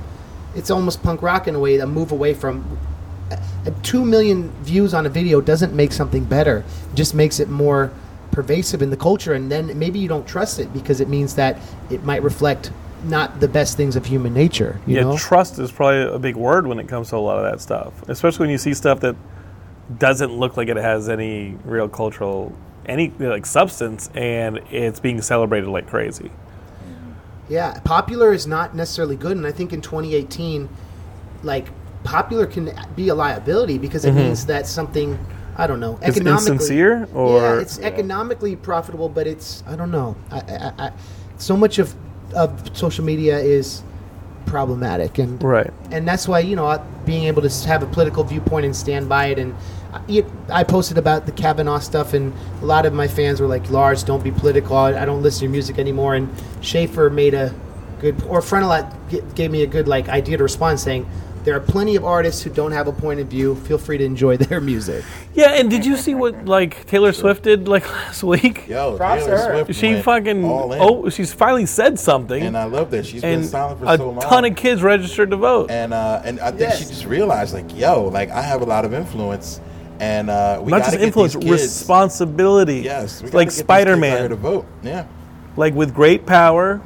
[0.56, 2.80] it's almost punk rock in a way a move away from
[3.66, 6.64] a 2 million views on a video doesn't make something better.
[6.92, 7.92] It just makes it more
[8.32, 11.58] pervasive in the culture and then maybe you don't trust it because it means that
[11.90, 12.72] it might reflect
[13.04, 16.36] not the best things of human nature you yeah, know trust is probably a big
[16.36, 19.00] word when it comes to a lot of that stuff, especially when you see stuff
[19.00, 19.16] that
[19.98, 25.70] doesn't look like it has any real cultural any like substance and it's being celebrated
[25.70, 26.32] like crazy.
[27.48, 30.70] Yeah, popular is not necessarily good, and I think in 2018,
[31.42, 31.70] like
[32.04, 34.20] popular can be a liability because it mm-hmm.
[34.20, 35.18] means that something
[35.58, 39.92] I don't know It's economically insincere, or- yeah, it's economically profitable, but it's I don't
[39.92, 40.16] know.
[40.32, 40.92] I, I, I,
[41.38, 41.96] so much of
[42.34, 43.82] of social media is
[44.46, 45.72] problematic, and Right.
[45.92, 49.26] and that's why you know being able to have a political viewpoint and stand by
[49.28, 49.54] it and
[49.94, 53.48] I- it, I posted about the Kavanaugh stuff and a lot of my fans were
[53.48, 54.78] like Lars don't be political.
[54.78, 56.14] I I don't listen to your music anymore.
[56.16, 56.30] And
[56.62, 57.52] Schaefer made a
[58.00, 58.86] good or Frontalot
[59.36, 61.06] gave me a good like idea to respond saying
[61.44, 64.04] there are plenty of artists who don't have a point of view feel free to
[64.04, 68.24] enjoy their music Yeah, and did you see what like Taylor Swift did like last
[68.24, 68.68] week?
[68.68, 69.64] Yo, Props Taylor to her.
[69.66, 70.80] Swift She went fucking all in.
[70.82, 74.10] oh, she's finally said something, and I love that she's been silent for a so
[74.10, 74.18] long.
[74.18, 75.72] A ton of kids registered to vote.
[75.72, 76.80] and uh, and I think Yes.
[76.80, 79.62] she just realized like, yo, like I have a lot of influence,
[80.00, 82.80] and uh, we Not gotta just get influence, these kids- responsibility.
[82.82, 84.30] Yes, we gotta like get these Spider kids out here Man.
[84.30, 84.66] to vote.
[84.84, 85.06] Yeah,
[85.58, 86.82] Like with great power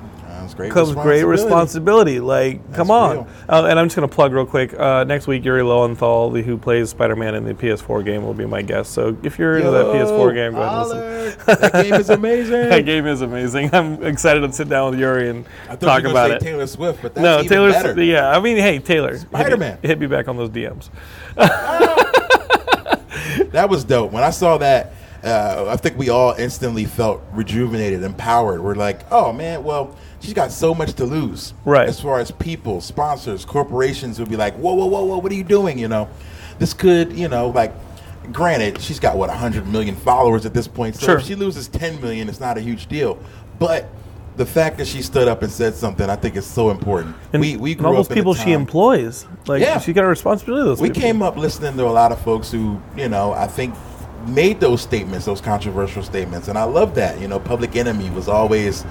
[0.53, 0.71] Sounds great.
[0.71, 2.19] comes great responsibility.
[2.19, 3.27] Like, come on.
[3.49, 4.73] Uh, and I'm just going to plug real quick.
[4.73, 8.33] Uh, next week, Yuri Lowenthal, the, who plays Spider Man in the PS4 game, will
[8.33, 8.91] be my guest.
[8.93, 11.61] So if you're into that PS4 game, go ahead and listen.
[11.61, 12.69] that game is amazing.
[12.69, 13.73] That game is amazing.
[13.73, 16.39] I'm excited to sit down with Yuri and I talk you about it.
[16.41, 17.71] Taylor Swift, but that's no, Taylor.
[17.71, 18.03] better.
[18.03, 19.79] Yeah, I mean, hey, Taylor, hit me- Spider-Man.
[19.81, 20.89] hit me back on those DMs.
[23.51, 24.11] That was dope.
[24.11, 28.61] When I saw that, uh, I think we all instantly felt rejuvenated, empowered.
[28.63, 31.53] We're like, oh man, well, she's got so much to lose.
[31.65, 31.87] Right.
[31.87, 35.35] As far as people, sponsors, corporations would be like, whoa, whoa, whoa, whoa, what are
[35.35, 35.77] you doing?
[35.77, 36.09] You know,
[36.59, 37.73] this could, you know, like,
[38.31, 40.95] granted, she's got what 100 million followers at this point.
[40.95, 41.17] So Sure.
[41.17, 43.19] if she loses 10 million, it's not a huge deal.
[43.59, 43.89] But
[44.37, 47.15] the fact that she stood up and said something, I think is so important.
[47.33, 49.27] And, we we grew and all those up in a people she employs.
[49.45, 49.77] Like, Yeah.
[49.79, 50.63] she got a responsibility.
[50.63, 51.01] to Those we people.
[51.01, 53.75] came up listening to a lot of folks who, you know, I think
[54.25, 57.19] made those statements, those controversial statements, and I love that.
[57.19, 58.85] You know, Public Enemy was always,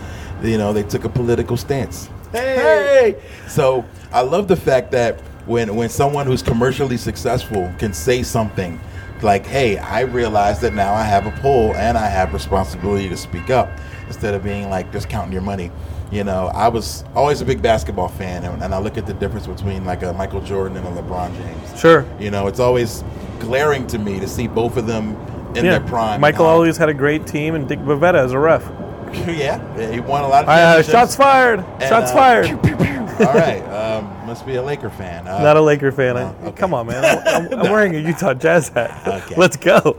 [0.45, 2.09] you know, they took a political stance.
[2.33, 3.17] Hey, hey!
[3.49, 8.81] so I love the fact that when when someone who's commercially successful can say something
[9.23, 13.17] like, "Hey, I realize that now I have a pull and I have responsibility to
[13.17, 13.69] speak up,"
[14.07, 15.71] instead of being like just counting your money.
[16.11, 19.15] You know, I was always a big basketball fan, and, and I look at the
[19.15, 21.81] difference between like a Michael Jordan and a LeBron James.
[21.81, 22.05] Sure.
[22.19, 23.03] You know, it's always
[23.41, 25.17] glaring to me to see both of them
[25.55, 25.79] in Yeah.
[25.79, 26.21] their prime.
[26.21, 28.63] Michael always had a great team, and Dick Bavetta as a ref.
[29.29, 31.61] yeah, he won a lot of Uh, shots fired.
[31.61, 32.47] And, shots uh, fired.
[33.23, 35.29] All right, um, must be a Laker fan.
[35.29, 36.17] Uh, Not a Laker fan.
[36.17, 36.53] I- okay.
[36.57, 37.05] Come on, man.
[37.05, 37.19] I'm,
[37.53, 39.07] I'm- I'm wearing a Utah Jazz hat.
[39.07, 39.35] Okay.
[39.37, 39.99] Let's go.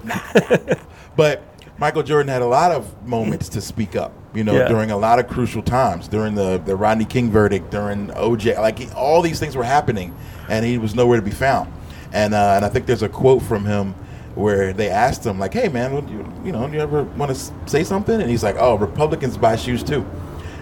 [1.15, 1.43] But
[1.77, 4.11] Michael Jordan had a lot of moments to speak up.
[4.33, 4.67] You know, Yeah.
[4.67, 8.79] during a lot of crucial times, during the the Rodney King verdict, during OJ, like
[8.79, 10.13] he, all these things were happening,
[10.49, 11.71] and he was nowhere to be found.
[12.11, 13.93] And uh, and I think there's a quote from him
[14.35, 17.33] where they asked him like, "Hey man, would you you know, do you ever want
[17.35, 20.05] to say something?" And he's like, "Oh, Republicans buy shoes too."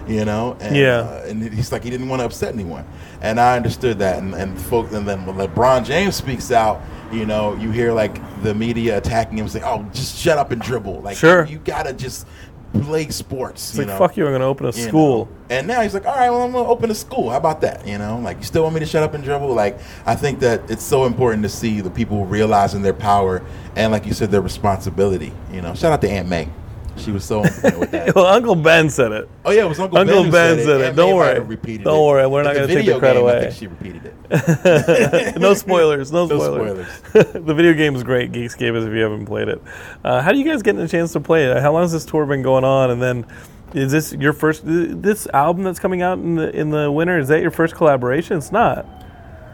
[0.08, 0.98] You know, and, Yeah.
[0.98, 2.84] uh, and he's like he didn't want to upset anyone,
[3.20, 4.18] and I understood that.
[4.18, 8.18] And and folk, and then when LeBron James speaks out, you know, you hear like
[8.42, 11.44] the media attacking him, saying, "Oh, just shut up and dribble." Like, Sure.
[11.46, 12.26] you gotta just
[12.72, 13.70] play sports.
[13.70, 13.98] It's you like, know?
[13.98, 15.26] fuck you, I'm going to open a you school.
[15.26, 15.28] know?
[15.50, 17.28] And now he's like, all right, well, I'm gonna open a school.
[17.28, 17.86] How about that?
[17.86, 19.52] You know, like you still want me to shut up and dribble?
[19.54, 23.44] Like, I think that it's so important to see the people realizing their power
[23.76, 25.30] and, like you said, their responsibility.
[25.52, 26.48] You know, shout out to Aunt May.
[26.96, 28.02] She was so on point with that.
[28.14, 29.28] Well, Uncle Ben said it.
[29.44, 30.30] Oh yeah, it was Uncle, Uncle Ben.
[30.32, 30.86] Ben said said it.
[30.88, 31.40] and Don't worry.
[31.40, 32.06] Repeated Don't it.
[32.06, 33.38] worry, we're not gonna take the credit game, away.
[33.38, 35.36] I think she repeated it.
[35.40, 36.12] no spoilers.
[36.12, 36.86] No No spoilers.
[37.12, 39.62] the video game is great, geeks Geekscape, if you haven't played it.
[40.04, 41.60] Uh, how do you guys get a chance to play it?
[41.62, 42.90] How long has this tour been going on?
[42.90, 43.26] And then,
[43.74, 44.62] is this your first?
[44.64, 48.36] This album that's coming out in the in the winter is that your first collaboration?
[48.38, 48.86] It's not.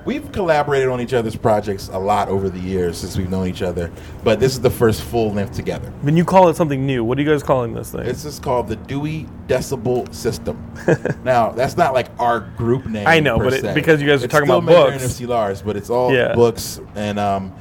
[0.08, 3.60] We've collaborated on each other's projects a lot over the years since we've known each
[3.60, 3.92] other,
[4.24, 5.90] but this is the first full length together.
[6.00, 8.04] When you call it something new, what are you guys calling this thing?
[8.04, 10.72] This is called the Dewey Decibel System.
[11.24, 13.06] now, that's not like our group name.
[13.06, 13.74] I know, but it- se.
[13.74, 14.96] because you guys are It's talking about books.
[15.04, 16.34] NFC Lars, but it's all Yeah.
[16.34, 17.52] books, and um,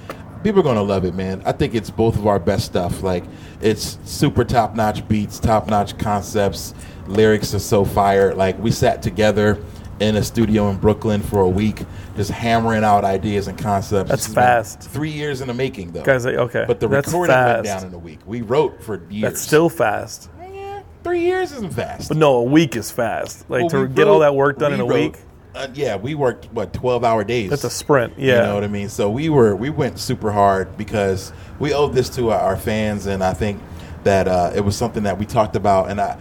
[0.41, 1.41] people are gonna love it, man.
[1.43, 3.03] I think it's both of our best stuff.
[3.03, 3.25] Like
[3.59, 6.73] it's super top notch beats, top notch concepts.
[7.07, 8.33] Lyrics are so fire.
[8.33, 9.61] Like we sat together
[9.99, 11.81] in a studio in Brooklyn for a week,
[12.18, 14.09] just hammering out ideas and concepts.
[14.09, 14.82] That's This has been fast.
[14.89, 16.03] Three years in the making, though.
[16.03, 17.82] Guys, like, okay, but the that's recording went fast.
[17.84, 18.20] down in a week.
[18.26, 19.22] We wrote for years.
[19.22, 20.30] That's still fast.
[20.51, 22.09] Yeah, three years isn't fast.
[22.09, 23.49] But no, a week is fast.
[23.49, 25.15] Like Well, to we get all that work done we in a wrote- week,
[25.55, 27.49] Uh, yeah, we worked what twelve hour days.
[27.49, 28.13] that's a sprint.
[28.18, 28.36] Yeah.
[28.36, 28.89] You know what I mean?
[28.89, 33.05] So we were we went super hard because we owed this to our, our fans,
[33.07, 33.61] and I think
[34.03, 35.89] that uh, it was something that we talked about.
[35.89, 36.18] And I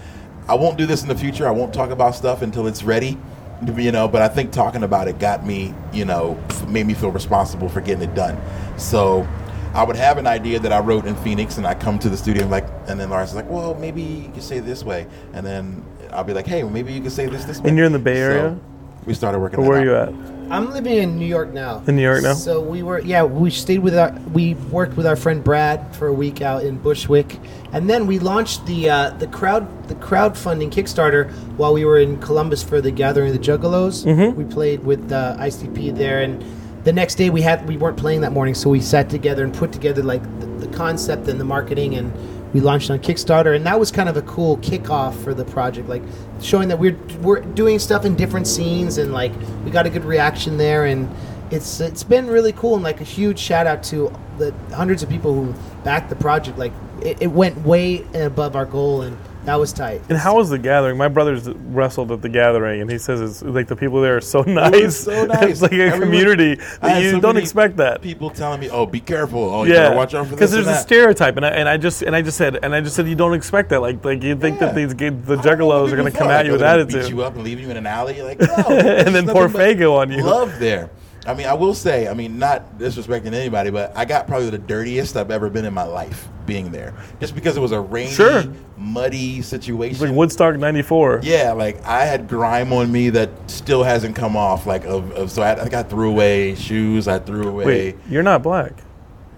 [0.49, 1.47] I won't do this in the future.
[1.49, 3.19] I won't talk about stuff until it's ready.
[3.65, 6.39] You know, but I think talking about it got me, you know,
[6.69, 8.37] made me feel responsible for getting it done.
[8.77, 9.27] So
[9.75, 12.17] I would have an idea that I wrote in Phoenix, and I come to the
[12.17, 14.85] studio and like, and then Lars is like, "Well, maybe you could say it this
[14.85, 17.79] way," and then I'll be like, "Hey, maybe you could say this this way." And
[17.79, 18.59] you're in the Bay So Area?
[19.07, 19.61] we started working.
[19.61, 20.36] Or where are you at?
[20.51, 21.83] I'm living in New York now.
[21.87, 22.35] In New York now?
[22.35, 26.07] So we were, yeah, we stayed with our, we worked with our friend Brad for
[26.07, 27.39] a week out in Bushwick,
[27.73, 32.21] and then we launched the uh, the crowd the crowdfunding Kickstarter while we were in
[32.21, 34.05] Columbus for the Gathering of the Juggalos.
[34.05, 34.37] Mm-hmm.
[34.37, 36.45] We played with uh, ICP there, and
[36.85, 39.53] the next day we had we weren't playing that morning, so we sat together and
[39.53, 42.13] put together like the, the concept and the marketing and.
[42.53, 45.89] We launched on Kickstarter, and that was kind of a cool kickoff for the project,
[45.89, 46.03] like
[46.41, 49.33] showing that we're we're doing stuff in different scenes, and like
[49.65, 51.09] we got a good reaction there, and
[51.51, 55.09] it's it's been really cool and like a huge shout out to the hundreds of
[55.09, 56.73] people who backed the project like
[57.03, 59.17] it, it went way above our goal and
[59.47, 60.97] that was tight And how was the gathering?
[60.99, 64.21] My brother's wrestled at the gathering, and he says it's like the people there are
[64.21, 64.99] so nice.
[65.05, 65.43] so nice.
[65.45, 68.03] it's like a Everyone- community that you so don't expect that.
[68.03, 69.39] People telling me, "Oh, be careful!
[69.43, 71.77] Oh, you Yeah, watch out for because there's a that." stereotype, and I, and I
[71.77, 73.81] just and I just said and I just said you don't expect that.
[73.81, 76.19] Like like you think that these the I don't know what juggalos are going to
[76.19, 77.03] come like, at you with attitude.
[77.03, 78.21] beat you up and leave you in an alley.
[78.23, 80.23] Like, no, And then pour Faygo on you.
[80.23, 80.91] Love there.
[81.27, 84.59] I mean, I will say, I mean, not disrespecting anybody, but I got probably the
[84.59, 88.13] dirtiest I've ever been in my life being there, just because it was a rainy,
[88.13, 88.45] Sure.
[88.77, 90.07] muddy situation.
[90.07, 91.21] like Woodstock '94.
[91.25, 94.67] Yeah, like I had grime on me that still hasn't come off.
[94.67, 97.09] Like of, of so I, I think I threw away shoes.
[97.09, 97.65] I threw away.
[97.65, 98.73] Wait, you're not black.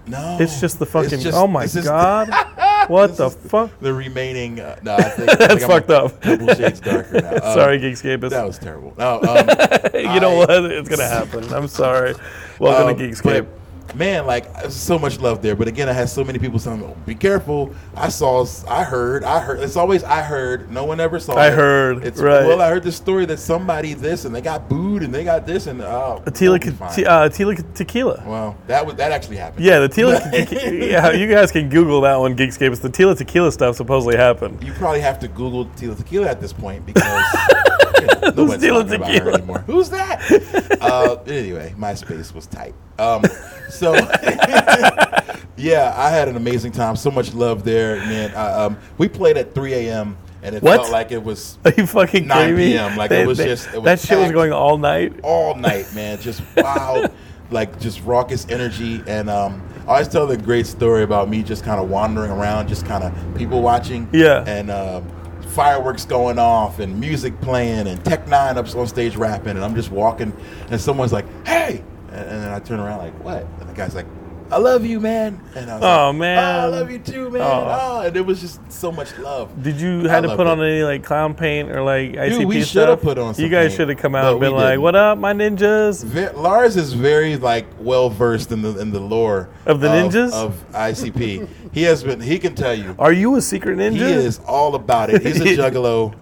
[0.09, 1.19] No, It's just the fucking.
[1.19, 2.29] Just- oh my god!
[2.89, 3.71] what the fuck?
[3.79, 4.59] The remaining.
[4.59, 6.21] Uh, no, I think, I think That's I'm fucked a up.
[6.21, 7.29] Couple shades darker now.
[7.33, 8.29] Um, Sorry, Geekscape.
[8.29, 8.93] that was terrible.
[8.97, 10.49] No, um, you know what?
[10.65, 11.51] It's gonna happen.
[11.53, 12.13] I'm sorry.
[12.59, 13.47] Welcome Um, to Geekscape.
[13.95, 16.95] Man, like so much love there, but again, I had so many people saying, oh,
[17.05, 19.59] "Be careful." I saw, I heard, I heard.
[19.61, 20.71] It's always I heard.
[20.71, 21.33] No one ever saw.
[21.33, 21.53] I it.
[21.53, 22.45] heard, It's right.
[22.45, 25.45] well, I heard the story that somebody this and they got booed and they got
[25.47, 26.93] this and oh, Tila, it'll be fine.
[26.95, 28.23] te- uh, Tila Tequila.
[28.25, 29.65] well, that was that actually happened.
[29.65, 29.87] Yeah, the.
[29.89, 30.85] Tequila.
[30.85, 32.35] yeah, you guys can Google that one.
[32.37, 32.71] Geekscape.
[32.71, 34.63] It's the Tila Tequila stuff supposedly happened.
[34.63, 37.03] You probably have to Google Tila Tequila at this point because
[38.21, 39.59] yeah, nobody's Tila talking about her anymore.
[39.59, 40.77] Who's that?
[40.81, 42.73] uh, anyway, MySpace was tight.
[42.97, 43.23] Um,
[43.69, 43.93] so
[45.57, 46.95] yeah, I had an amazing time.
[46.95, 48.33] So much love there, man.
[48.35, 50.17] I, um, we played at 3 a.m.
[50.43, 50.81] and it What?
[50.81, 52.71] felt like it was Are you fucking 9 kidding me?
[52.73, 54.33] p.m., like, it was just- it was that shit was packed.
[54.35, 55.19] going all night.
[55.23, 56.19] all night, man.
[56.19, 57.11] Just wild,
[57.51, 59.01] like just raucous energy.
[59.07, 62.67] And um, I always tell the great story about me just kind of wandering around,
[62.67, 64.07] just kind of people watching.
[64.11, 64.43] Yeah.
[64.45, 65.07] And um
[65.49, 69.75] fireworks going off and music playing and Tech N9ne up on stage rapping, and I'm
[69.75, 70.33] just walking,
[70.69, 73.95] and someone's like, "Hey!" And, and then I turn around like, "What?" And the guy's
[73.95, 74.05] like.
[74.51, 75.39] I love you, man.
[75.55, 76.37] And I was Oh, like, man.
[76.39, 77.41] Oh, I love you too, man.
[77.41, 77.67] Oh.
[77.81, 78.01] Oh.
[78.01, 79.61] and it was just so much love.
[79.61, 80.47] Did you I had to put it.
[80.47, 82.87] on any like clown paint or like ICP we stuff?
[82.87, 85.17] shoulda put on some You guys should have come out and been like, "What up,
[85.19, 89.81] my ninjas?" Ve- Lars is very like well versed in the in the lore Of
[89.81, 90.33] the ninjas?
[90.33, 91.47] of ICP.
[91.71, 92.19] he has been.
[92.19, 92.95] He can tell you.
[92.97, 93.97] Are you a secret ninja?
[93.97, 95.21] He is all about it.
[95.21, 96.15] He's a juggalo.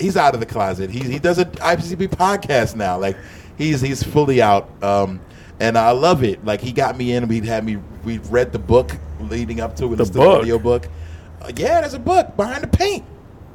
[0.00, 0.90] He's out of the closet.
[0.90, 2.98] He he does an ICP podcast now.
[2.98, 3.16] Like
[3.56, 4.68] he's he's fully out.
[4.82, 5.20] Um,
[5.60, 6.44] and I love it.
[6.44, 7.28] Like he got me in.
[7.28, 7.78] We had me.
[8.04, 9.96] We read the book leading up to it.
[9.96, 10.40] The It's book?
[10.40, 10.88] audio book.
[11.40, 13.04] Uh, yeah, there's a book behind the paint.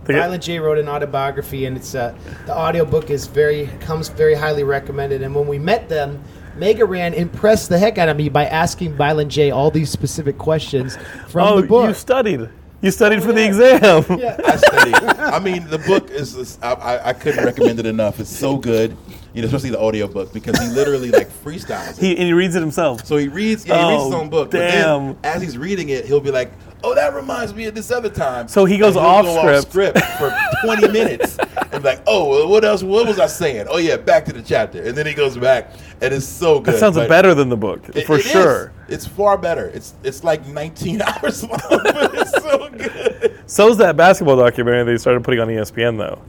[0.05, 4.09] They get- Violent J wrote an autobiography, and it's uh, the audiobook is very comes
[4.09, 5.21] very highly recommended.
[5.21, 6.23] And when we met them,
[6.55, 10.37] Mega Ran impressed the heck out of me by asking Violent J all these specific
[10.37, 10.97] questions
[11.27, 11.87] from oh, the book.
[11.87, 12.49] you studied.
[12.81, 14.05] You studied for the exam.
[14.19, 14.37] Yeah.
[14.45, 14.95] I studied.
[15.19, 16.33] I mean, the book is.
[16.35, 18.19] is- I, I, I couldn't recommend it enough.
[18.21, 18.95] It's so good,
[19.33, 21.97] you know, especially the audio book because he literally like freestyles.
[21.97, 21.97] It.
[21.99, 23.05] He and he reads it himself.
[23.05, 23.65] so he reads.
[23.65, 24.51] Yeah, he reads his Oh, own book.
[24.51, 25.13] damn.
[25.13, 26.51] But then, as he's reading it, he'll be like,
[26.83, 29.99] "Oh, that reminds me of this other time." So he goes And he'll off script.
[29.99, 31.37] for twenty minutes
[31.71, 32.81] and like, "Oh, well, what else?
[32.83, 33.67] What was I saying?
[33.69, 35.71] Oh yeah, back to the chapter." And then he goes back,
[36.01, 36.73] and it's so good.
[36.73, 38.31] That sounds but- better than the book it- for it is.
[38.31, 38.71] sure.
[38.87, 39.67] It's far better.
[39.67, 43.39] It's it's like 19 hours long, but it's so good.
[43.45, 46.19] So's that basketball documentary they started putting on ESPN though.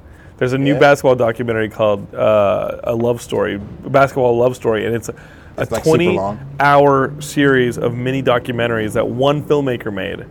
[0.41, 0.79] There's a new Yeah.
[0.81, 5.15] basketball documentary called uh, a love story, basketball love story, and it's a,
[5.59, 6.41] a It's like 20 long.
[6.59, 10.31] hour series of mini documentaries that one filmmaker made, and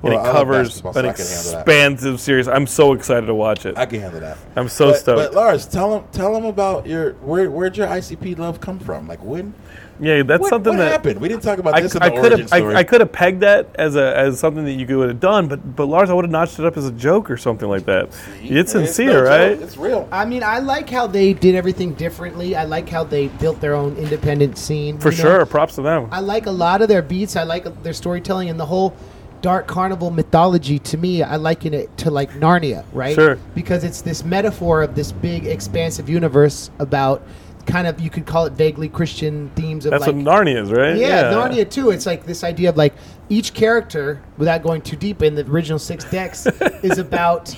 [0.00, 1.58] Well, I it covers an I can handle that.
[1.58, 2.46] expansive series.
[2.46, 3.76] I'm so excited to watch it.
[3.76, 4.38] I can handle that.
[4.54, 5.18] I'm so but, stoked.
[5.18, 9.08] But Lars, tell him tell him about your where where'd your ICP love come from?
[9.08, 9.54] Like when?
[10.00, 11.20] Yeah, that's What, something what that happened?
[11.20, 12.74] We didn't talk about I, this in I the could origin have I, story.
[12.76, 15.76] I could have pegged that as a as something that you could have done, but
[15.76, 18.08] but Lars, I would have notched it up as a joke or something like that.
[18.40, 19.28] It's sincere, no joke.
[19.28, 19.62] right?
[19.62, 20.08] It's real.
[20.12, 22.54] I mean, I like how they did everything differently.
[22.56, 24.98] I like how they built their own independent scene.
[24.98, 25.30] For you know?
[25.30, 25.46] sure.
[25.46, 26.08] Props to them.
[26.10, 27.36] I like a lot of their beats.
[27.36, 28.96] I like their storytelling and the whole
[29.40, 30.78] dark carnival mythology.
[30.80, 33.14] To me, I liken it to like Narnia, right?
[33.14, 33.36] Sure.
[33.54, 37.22] Because it's this metaphor of this big, expansive universe about
[37.68, 40.72] kind of you could call it vaguely Christian themes of That's like what Narnia is,
[40.72, 40.96] right?
[40.96, 41.90] yeah, Narnia too.
[41.90, 42.94] It's like this idea of like
[43.28, 46.46] each character, without going too deep in the original six decks,
[46.82, 47.54] is about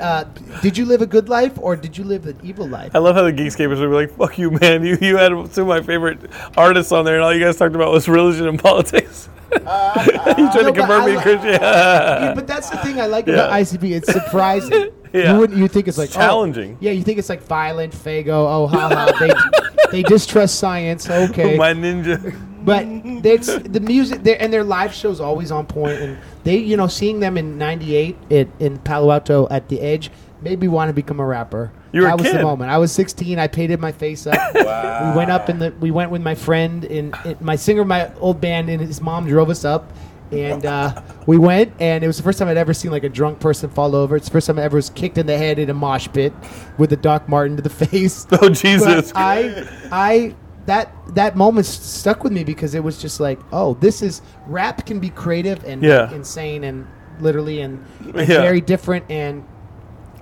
[0.00, 0.24] uh,
[0.62, 2.94] did you live a good life or did you live an evil life?
[2.94, 4.84] I love how the Geekscapers were like, "Fuck you, man!
[4.84, 6.18] You you had two of my favorite
[6.56, 9.28] artists on there, and all you guys talked about was religion and politics.
[9.52, 11.52] you tried No, to convert me to Christian.
[11.52, 13.60] Yeah, but that's the thing I like about Yeah.
[13.60, 13.96] ICP.
[13.96, 14.90] It's surprising.
[15.16, 15.32] Yeah.
[15.34, 15.58] You wouldn't.
[15.58, 16.76] You think it's like oh, challenging.
[16.80, 18.28] yeah, you think it's like violent, Faygo.
[18.28, 19.16] Oh, ha ha.
[19.18, 19.32] They
[19.90, 21.08] they distrust science.
[21.08, 22.34] Okay, my ninja.
[22.64, 22.84] but
[23.24, 27.20] it's the music and their live shows always on point and they you know seeing
[27.20, 30.10] them in 98 at, in palo alto at the edge
[30.42, 32.38] made me want to become a rapper You were a that was kid.
[32.38, 35.12] the moment i was 16 i painted my face up Wow.
[35.12, 38.12] we went up in the we went with my friend in, in my singer my
[38.16, 39.92] old band and his mom drove us up
[40.32, 43.08] and uh, we went and it was the first time i'd ever seen like a
[43.08, 45.58] drunk person fall over it's the first time i ever was kicked in the head
[45.58, 46.32] in a mosh pit
[46.78, 49.12] with a Doc Marten to the face Oh Jesus!
[49.12, 50.34] but I, I,
[50.66, 54.84] that that moment stuck with me because it was just like, oh, this is rap
[54.84, 56.12] can be creative and Yeah.
[56.12, 56.88] insane and
[57.20, 58.40] literally and, and Yeah.
[58.42, 59.44] very different, and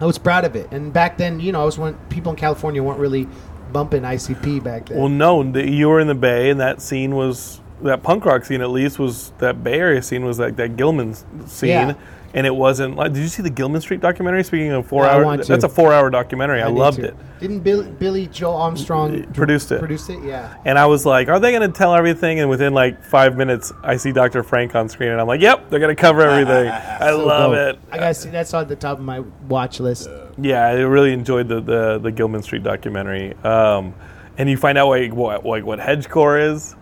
[0.03, 0.71] I was proud of it.
[0.71, 3.27] And back then, you know, I was when people in California weren't really
[3.73, 4.99] bumping ICP back then.
[4.99, 8.61] well, no, you were in the Bay, and that scene was that punk rock scene.
[8.61, 11.15] At least was that Bay Area scene was like that Gilman
[11.47, 11.71] scene.
[11.71, 11.95] Yeah.
[12.37, 13.13] And it wasn't like.
[13.13, 14.43] Did you see the Gilman Street documentary?
[14.43, 15.45] Speaking of four Yeah, I to.
[15.45, 16.63] that's a four-hour documentary.
[16.63, 17.05] I, need loved to.
[17.05, 17.17] it.
[17.39, 19.79] Didn't Bill, Billie Joe Armstrong Produced it.
[19.79, 20.57] Produced it, yeah.
[20.65, 22.41] And I was like, are they going to tell everything?
[22.41, 24.43] And within like five minutes, I see Dr.
[24.43, 26.69] Frank on screen, and I'm like, yep, they're going to cover everything.
[26.73, 27.77] I love Dope.
[27.77, 27.81] it.
[27.93, 28.31] I gotta see.
[28.31, 30.09] That's on the top of my watch list.
[30.37, 33.35] Yeah, I really enjoyed the the, the Gilman Street documentary.
[33.45, 33.95] Um,
[34.39, 36.75] and you find out like what like what hedgecore is,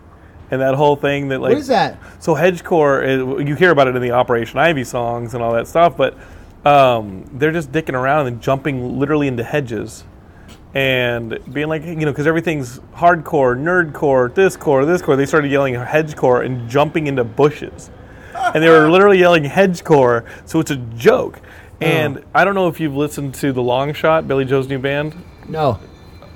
[0.53, 1.97] and that whole thing that like what is that?
[2.19, 3.03] So hedgecore,
[3.41, 6.15] is, you hear about it in the Operation Ivy songs and all that stuff, but
[6.63, 10.03] um, they're just dicking around and jumping literally into hedges.
[10.75, 15.15] And being like, you know, because everything's hardcore, nerdcore, this core, this core.
[15.15, 17.91] They started yelling hedgecore and jumping into bushes.
[18.35, 21.39] and they were literally yelling hedgecore, so it's a joke.
[21.81, 25.15] And I don't know if you've listened to the Long Shot, Billie Joe's new band.
[25.47, 25.79] No.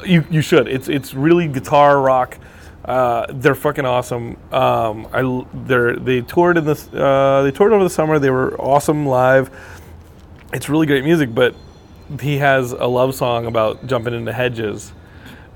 [0.06, 0.68] You you should.
[0.68, 2.38] It's it's really guitar rock.
[2.88, 4.38] Uh, they're fucking awesome.
[4.52, 6.88] Um, I they're they toured in this.
[6.94, 8.18] Uh, they toured over the summer.
[8.18, 9.52] They were awesome live.
[10.54, 11.54] It's really great music, but
[12.22, 14.94] he has a love song about jumping into hedges.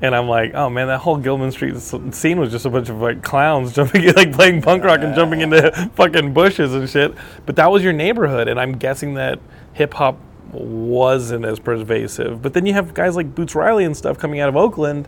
[0.01, 2.99] And I'm like, oh man, that whole Gilman Street scene was just a bunch of
[2.99, 7.13] like clowns jumping, like playing punk rock and jumping into fucking bushes and shit.
[7.45, 9.39] But that was your neighborhood, and I'm guessing that
[9.73, 10.17] hip hop
[10.51, 12.41] wasn't as pervasive.
[12.41, 15.07] But then you have guys like Boots Riley and stuff coming out of Oakland,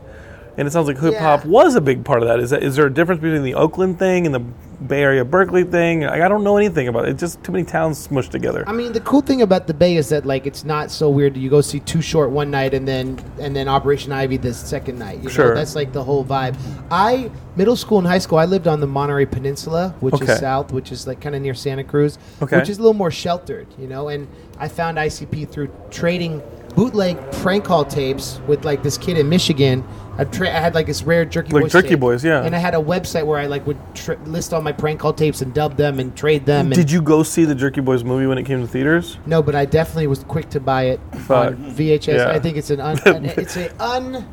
[0.57, 1.49] and it sounds like hip hop Yeah.
[1.51, 2.39] was a big part of that.
[2.39, 4.39] Is that is there a difference between the Oakland thing and the
[4.85, 6.01] Bay Area Berkeley thing?
[6.01, 7.11] Like, I don't know anything about it.
[7.11, 8.63] It's just too many towns smushed together.
[8.67, 11.37] I mean, the cool thing about the Bay is that like it's not so weird.
[11.37, 14.99] You go see Too Short one night and then and then Operation Ivy the second
[14.99, 15.19] night.
[15.23, 15.49] You Sure.
[15.49, 16.55] know, that's like the whole vibe.
[16.91, 20.33] I middle school and high school, I lived on the Monterey Peninsula, which Okay.
[20.33, 22.57] is south, which is like kind of near Santa Cruz, Okay.
[22.57, 23.67] which is a little more sheltered.
[23.79, 24.27] You know, and
[24.59, 26.41] I found ICP through trading
[26.75, 29.83] bootleg prank call tapes with like this kid in Michigan.
[30.15, 31.99] I, tra- I had like this rare Jerky Like Boys Jerky tape.
[31.99, 32.43] Boys, yeah.
[32.43, 35.11] And I had a website where I like would tr- list all my prank call
[35.11, 36.67] tapes and dub them and trade them.
[36.67, 39.17] and Did you go see the Jerky Boys movie when it came to theaters?
[39.25, 41.47] no, but I definitely was quick to buy it Fuck.
[41.53, 42.07] on VHS.
[42.17, 42.29] Yeah.
[42.29, 44.27] I think it's an un, an- it's a un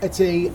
[0.00, 0.50] it's a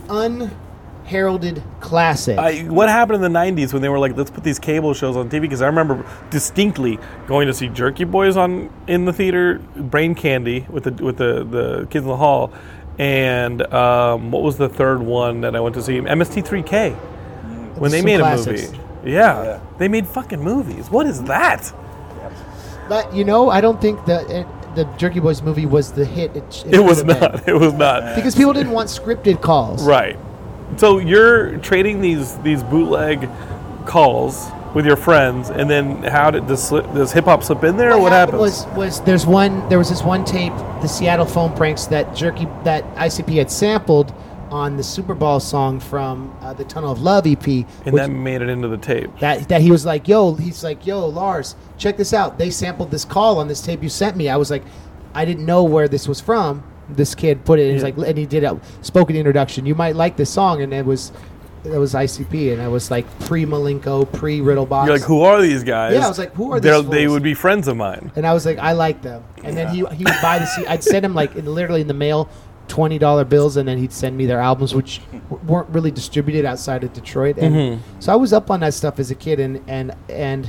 [1.10, 2.38] heralded classic.
[2.38, 5.16] I, what happened in the '90s when they were like, "Let's put these cable shows
[5.16, 5.42] on TV"?
[5.42, 10.66] Because I remember distinctly going to see Jerky Boys on in the theater, Brain Candy
[10.70, 12.52] with the with the the kids in the hall,
[12.98, 15.98] and um, what was the third one that I went to see?
[16.00, 16.94] MST3K.
[17.76, 18.68] When they made classics.
[18.68, 20.90] a movie, yeah, they made fucking movies.
[20.90, 21.72] What is that?
[22.88, 26.36] but you know, I don't think the it, the Jerky Boys movie was the hit.
[26.36, 27.20] It, It was should have been.
[27.20, 27.48] not.
[27.48, 28.14] It was not.
[28.16, 29.84] because people didn't want scripted calls.
[29.86, 30.18] Right.
[30.80, 33.28] So you're trading these these bootleg
[33.84, 37.76] calls with your friends, and then how did does, slip, does hip hop slip in
[37.76, 38.64] there, or what happened happens?
[38.64, 42.46] Was was there's one there was this one tape, the Seattle phone pranks that Jerky
[42.64, 44.14] that ICP had sampled
[44.50, 47.46] on the Super Bowl song from uh, the Tunnel of Love EP.
[47.46, 49.10] and which- that made it into the tape.
[49.18, 52.38] that that he was like, "Yo," he's like, "Yo, Lars, check this out.
[52.38, 54.62] They sampled this call on this tape you sent me." I was like,
[55.14, 56.62] I didn't know where this was from.
[56.96, 57.64] This kid put it.
[57.64, 59.66] And he's like, and he did a spoken introduction.
[59.66, 61.12] You might like this song, and it was
[61.64, 64.86] it was ICP, and I was like pre Milenko, pre Riddlebox.
[64.86, 65.92] You're like, who are these guys?
[65.94, 67.12] Yeah, I was like, who are They're- these They fools?
[67.14, 68.10] would be friends of mine.
[68.16, 69.22] And I was like, I like them.
[69.44, 71.94] And then he he would buy the I'd send him like in, literally in the
[71.94, 72.28] mail.
[72.68, 76.44] Twenty dollar bills, and then he'd send me their albums, which w- weren't really distributed
[76.44, 77.36] outside of Detroit.
[77.36, 78.00] And Mm-hmm.
[78.00, 80.48] so I was up on that stuff as a kid, and and and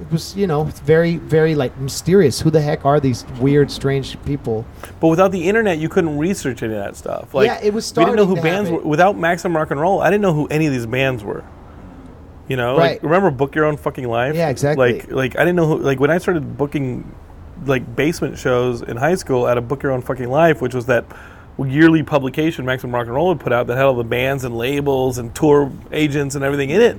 [0.00, 2.40] it was you know very very like mysterious.
[2.40, 4.64] Who the heck are these weird, strange people?
[5.00, 7.34] But without the internet, you couldn't research any of that stuff.
[7.34, 8.80] Like, Yeah, it was We didn't know who bands were.
[8.80, 11.44] Without Maximum Rock and Roll, I didn't know who any of these bands were.
[12.48, 13.02] You know, like Right.
[13.04, 14.34] remember Book Your Own Fucking Life?
[14.34, 14.94] Yeah, exactly.
[14.94, 15.78] Like, like I didn't know who.
[15.78, 17.14] Like when I started booking
[17.66, 20.86] like basement shows in high school at a Book Your Own Fucking Life, which was
[20.86, 21.04] that
[21.58, 24.56] yearly publication Maximum Rock and Roll would put out that had all the bands and
[24.56, 26.96] labels and tour agents and everything in it.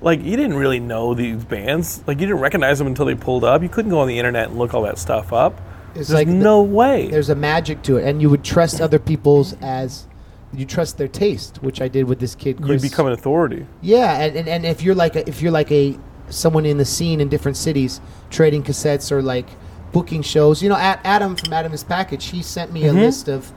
[0.00, 2.02] Like you didn't really know these bands.
[2.06, 3.62] Like you didn't recognize them until they pulled up.
[3.62, 5.60] You couldn't go on the internet and look all that stuff up.
[5.94, 7.08] It's There's like the- no way.
[7.08, 10.06] There's a magic to it, and you would trust other people's as
[10.52, 12.60] you trust their taste, which I did with this kid.
[12.64, 13.66] You become an authority.
[13.82, 16.84] Yeah, and, and, and if you're like a, if you're like a someone in the
[16.84, 19.46] scene in different cities trading cassettes or like
[19.92, 22.98] booking shows, you know, Ad- Adam from Adam's Package, he sent me Mm-hmm.
[22.98, 23.52] a list of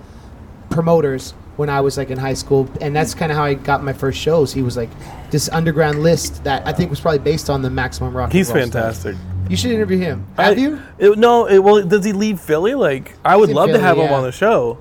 [0.70, 3.84] promoters when I was like in high school, and that's kind of how I got
[3.84, 4.54] my first shows.
[4.54, 4.90] He was like
[5.30, 8.32] this underground list that I think was probably based on the Maximum Rock.
[8.32, 8.72] He's Roll stuff.
[8.74, 9.16] fantastic.
[9.50, 10.26] You should interview him.
[10.38, 10.82] Have I- you?
[10.98, 12.76] It, no, it, well, does he leave Philly?
[12.76, 14.78] Like, I would love to Philly, have him on the show.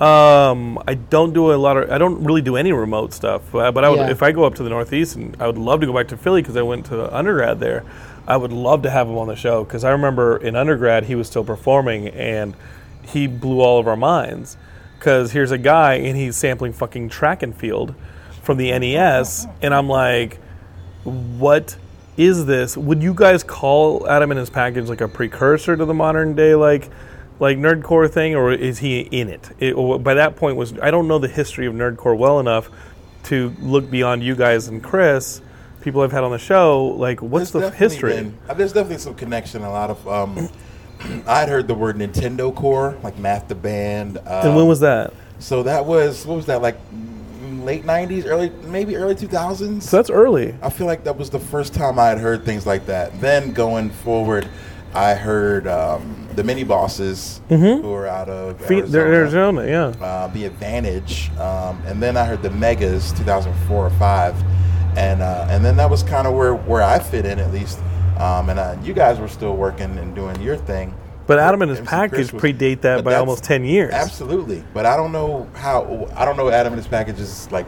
[0.00, 1.90] Um, I don't do a lot of.
[1.90, 3.54] I don't really do any remote stuff.
[3.54, 4.10] uh, But I would, Yeah.
[4.10, 6.16] if I go up to the Northeast, and I would love to go back to
[6.16, 7.84] Philly because I went to undergrad there.
[8.26, 11.14] I would love to have him on the show because I remember in undergrad he
[11.14, 12.54] was still performing and
[13.02, 14.56] he blew all of our minds.
[15.04, 17.94] Because here's a guy and he's sampling fucking track and field
[18.40, 20.38] from the NES, and I'm like,
[21.04, 21.76] what
[22.16, 22.74] is this?
[22.74, 26.54] Would you guys call Adam and his package like a precursor to the modern day
[26.54, 26.88] like
[27.38, 29.50] like nerdcore thing, or is he in it?
[29.58, 32.70] it by that point, was I don't know the history of nerdcore well enough
[33.24, 35.42] to look beyond you guys and Chris,
[35.82, 36.82] people I've had on the show.
[36.82, 38.14] Like, what's There's the history?
[38.14, 39.64] been- there's definitely some connection.
[39.64, 40.48] A lot of um,
[41.26, 44.18] I'd heard the word Nintendo Core, like Math the Band.
[44.18, 45.12] Um, and when was that?
[45.38, 46.76] So that was what was that like
[47.62, 49.82] late '90s, early maybe early 2000s.
[49.82, 50.54] So that's early.
[50.62, 53.20] I feel like that was the first time I had heard things like that.
[53.20, 54.48] Then going forward,
[54.94, 60.04] I heard um, the mini bosses who are out of Fe- Arizona, Arizona, yeah.
[60.04, 64.34] Uh, the Advantage, um, and then I heard the Megas 2004 or five,
[64.96, 67.80] and uh, and then that was kind of where where I fit in at least.
[68.18, 70.94] Um, and uh, you guys were still working and doing your thing.
[71.26, 73.92] But Adam and his MC package Chris was- predate that by almost ten years.
[73.94, 76.08] Absolutely, but I don't know how.
[76.14, 77.66] I don't know Adam and his package's like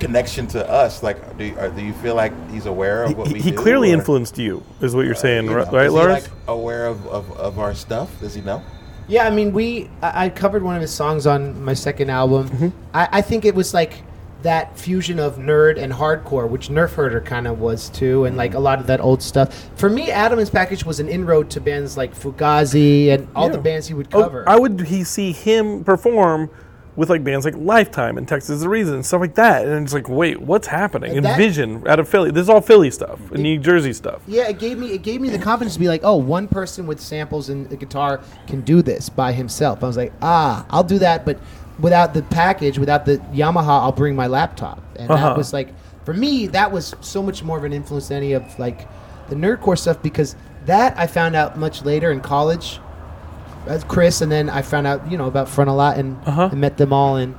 [0.00, 1.02] connection to us.
[1.02, 3.50] Like, do you, or do you feel like he's aware of what He, we he
[3.50, 6.24] do, clearly or- influenced you, is what you're saying, you know, right, is he, like,
[6.48, 8.18] aware of, of, of our stuff?
[8.20, 8.62] Does he know?
[9.08, 12.48] Yeah, I mean, we I, I covered one of his songs on my second album.
[12.48, 12.68] Mm-hmm.
[12.94, 14.02] I, I think it was like
[14.46, 18.54] that fusion of nerd and hardcore, which Nerf Herder kind of was too, and like
[18.54, 19.68] a lot of that old stuff.
[19.76, 23.88] For me, Adam's package was an inroad to bands like Fugazi and all the bands
[23.88, 24.48] he would Oh, cover.
[24.48, 26.48] I would he see him perform
[26.94, 29.84] with like bands like Lifetime and Texas is the Reason and stuff like that, and
[29.84, 31.16] it's like, wait, what's happening?
[31.16, 32.30] And that- Vision out of Philly.
[32.30, 34.22] This is all Philly stuff, and New Jersey stuff.
[34.26, 36.86] yeah, it gave me it gave me the confidence to be like, oh, one person
[36.86, 39.82] with samples and a guitar can do this by himself.
[39.82, 41.38] I was like, ah, I'll do that, but
[41.78, 45.28] without the package, without the Yamaha, I'll bring my laptop, and Uh-huh.
[45.28, 45.74] that was like
[46.04, 48.88] for me, that was so much more of an influence than any of like
[49.28, 52.80] the nerdcore stuff because that I found out much later in college.
[53.66, 56.50] As Chris, and then I found out, you know, about Frontalot and, Uh-huh.
[56.52, 57.16] and met them all.
[57.16, 57.34] And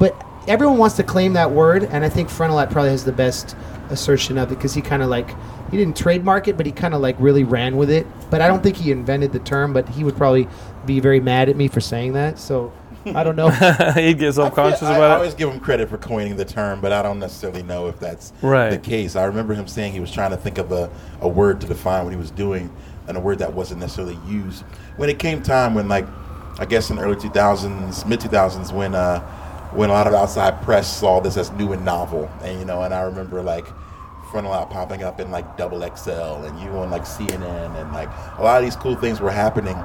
[0.00, 3.54] but everyone wants to claim that word, and I think Frontalot probably has the best
[3.90, 5.30] assertion of it because he kind of like
[5.70, 8.04] he didn't trademark it, but he kind of like really ran with it.
[8.30, 10.48] But I don't think he invented the term, but he would probably
[10.86, 12.40] be very mad at me for saying that.
[12.40, 12.72] So
[13.06, 13.48] I don't know.
[13.94, 15.38] He'd get self-conscious I, I about always it.
[15.38, 18.70] give him credit for coining the term, but I don't necessarily know if that's Right.
[18.70, 19.16] the case.
[19.16, 20.90] I remember him saying he was trying to think of a,
[21.20, 22.70] a word to define what he was doing,
[23.08, 24.62] and a word that wasn't necessarily used.
[24.96, 26.06] When it came time, when like
[26.58, 29.20] I guess in the early 2000s, mid 2000s, when uh,
[29.72, 32.82] when a lot of outside press saw this as new and novel, and you know,
[32.82, 33.66] and I remember like
[34.30, 36.10] Frontalot popping up in like double XL
[36.44, 38.08] and you on like CNN and like
[38.38, 39.76] a lot of these cool things were happening.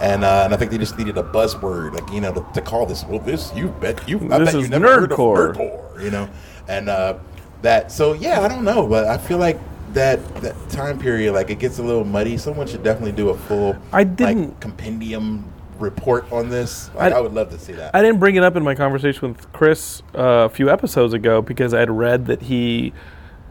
[0.00, 2.60] And uh, and I think they just needed a buzzword like you know to, to
[2.60, 5.54] call this well this you bet you I This bet you never heard of nerdcore.
[5.54, 6.28] nerdcore you know?
[6.68, 7.18] And uh,
[7.62, 9.58] that so yeah I don't know but I feel like
[9.94, 12.36] that that time period like it gets a little muddy.
[12.36, 16.88] Someone should definitely do a full I didn't- like, compendium report on this.
[16.94, 17.94] Like, I- I, would love to see that.
[17.94, 21.42] I didn't bring it up in my conversation with Chris uh, a few episodes ago
[21.42, 22.92] because I had read that he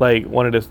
[0.04, 0.68] like wanted to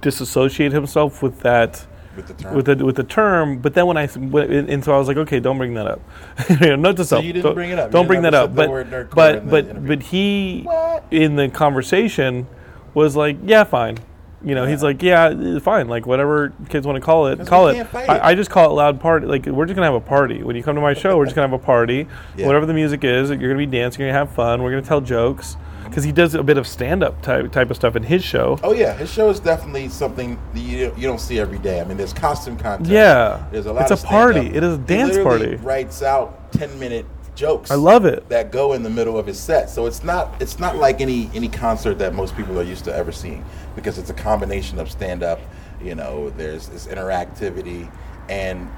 [0.00, 3.58] disassociate himself with that with the term with the with the term.
[3.58, 6.00] But then when I and so I was like, okay, don't bring that up.
[6.50, 7.24] You know, Note to self.
[7.24, 7.90] you didn't don't, bring it up.
[7.90, 8.54] Don't bring that up.
[8.54, 8.68] But
[9.10, 11.04] but but but he What?
[11.10, 12.46] in the conversation
[12.94, 13.98] was like, yeah, fine.
[14.42, 15.88] You know, he's like, yeah, fine.
[15.88, 17.86] Like whatever kids want to call it, call it.
[17.94, 19.26] I just call it loud party.
[19.26, 21.16] Like we're just gonna have a party when you come to my show.
[21.16, 22.06] We're just gonna have a party.
[22.36, 22.46] Yeah.
[22.46, 24.00] Whatever the music is, you're gonna be dancing.
[24.00, 24.62] You're gonna have fun.
[24.62, 25.56] We're gonna tell jokes
[25.88, 28.58] because he does a bit of stand up type type of stuff in his show.
[28.62, 31.80] Oh yeah, his show is definitely something that you you don't see every day.
[31.80, 32.90] I mean, there's costume contest.
[32.90, 33.46] Yeah.
[33.50, 33.90] there's a lot.
[33.90, 34.46] It's a party.
[34.46, 35.56] It is a dance literally party.
[35.56, 37.70] Writes out ten minute jokes.
[37.70, 38.28] I love it.
[38.28, 39.70] that go in the middle of his set.
[39.70, 42.94] So it's not it's not like any any concert that most people are used to
[42.94, 43.44] ever seeing
[43.76, 45.40] because it's a combination of stand up.
[45.82, 47.90] You know, there's this interactivity
[48.28, 48.68] and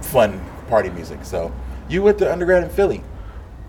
[0.00, 1.24] fun party music.
[1.24, 1.52] So
[1.88, 3.02] you went to undergrad in Philly.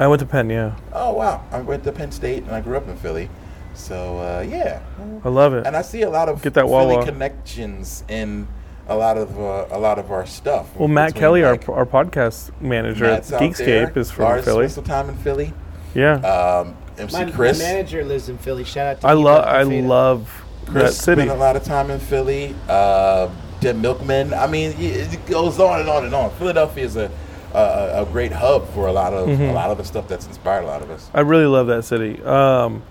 [0.01, 0.49] I went to Penn.
[0.49, 3.29] Yeah, Oh wow, I went to Penn State and I grew up in Philly.
[3.73, 4.81] So uh, yeah,
[5.23, 5.65] I love it.
[5.65, 7.05] and I see a lot of Get that Philly Wawa.
[7.05, 8.47] connections in
[8.87, 10.75] a lot of uh, a lot of our stuff.
[10.75, 14.25] well, Matt Between, Kelly, like, our our podcast manager Matt's at out Geekscape, is from
[14.25, 14.67] Lars Philly.
[14.67, 15.53] spent some time in Philly.
[15.93, 18.63] Yeah, Um, MC My, my manager lives in Philly.
[18.63, 19.87] Shout out to I Eva love I Fafita.
[19.87, 21.21] love that Chris city.
[21.21, 22.55] spent a lot of time in Philly.
[22.67, 23.29] Uh,
[23.61, 24.33] Deb Milkman.
[24.33, 26.31] I mean, it it goes on and on and on.
[26.31, 27.11] Philadelphia is a
[27.53, 29.43] a, a great hub for a lot of Mm-hmm.
[29.43, 31.09] a lot of the stuff that's inspired a lot of us.
[31.13, 32.21] I really love that city.
[32.23, 32.83] Um,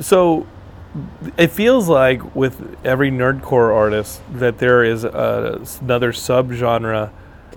[0.00, 0.46] so
[1.36, 7.10] it feels like with every nerdcore artist that there is a, another subgenre,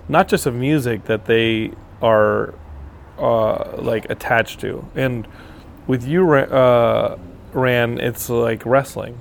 [0.08, 1.72] not just of music that they
[2.02, 2.54] are
[3.18, 4.86] uh, like attached to.
[4.94, 5.26] And
[5.86, 7.18] with you, uh,
[7.52, 9.18] Ran, it's like wrestling.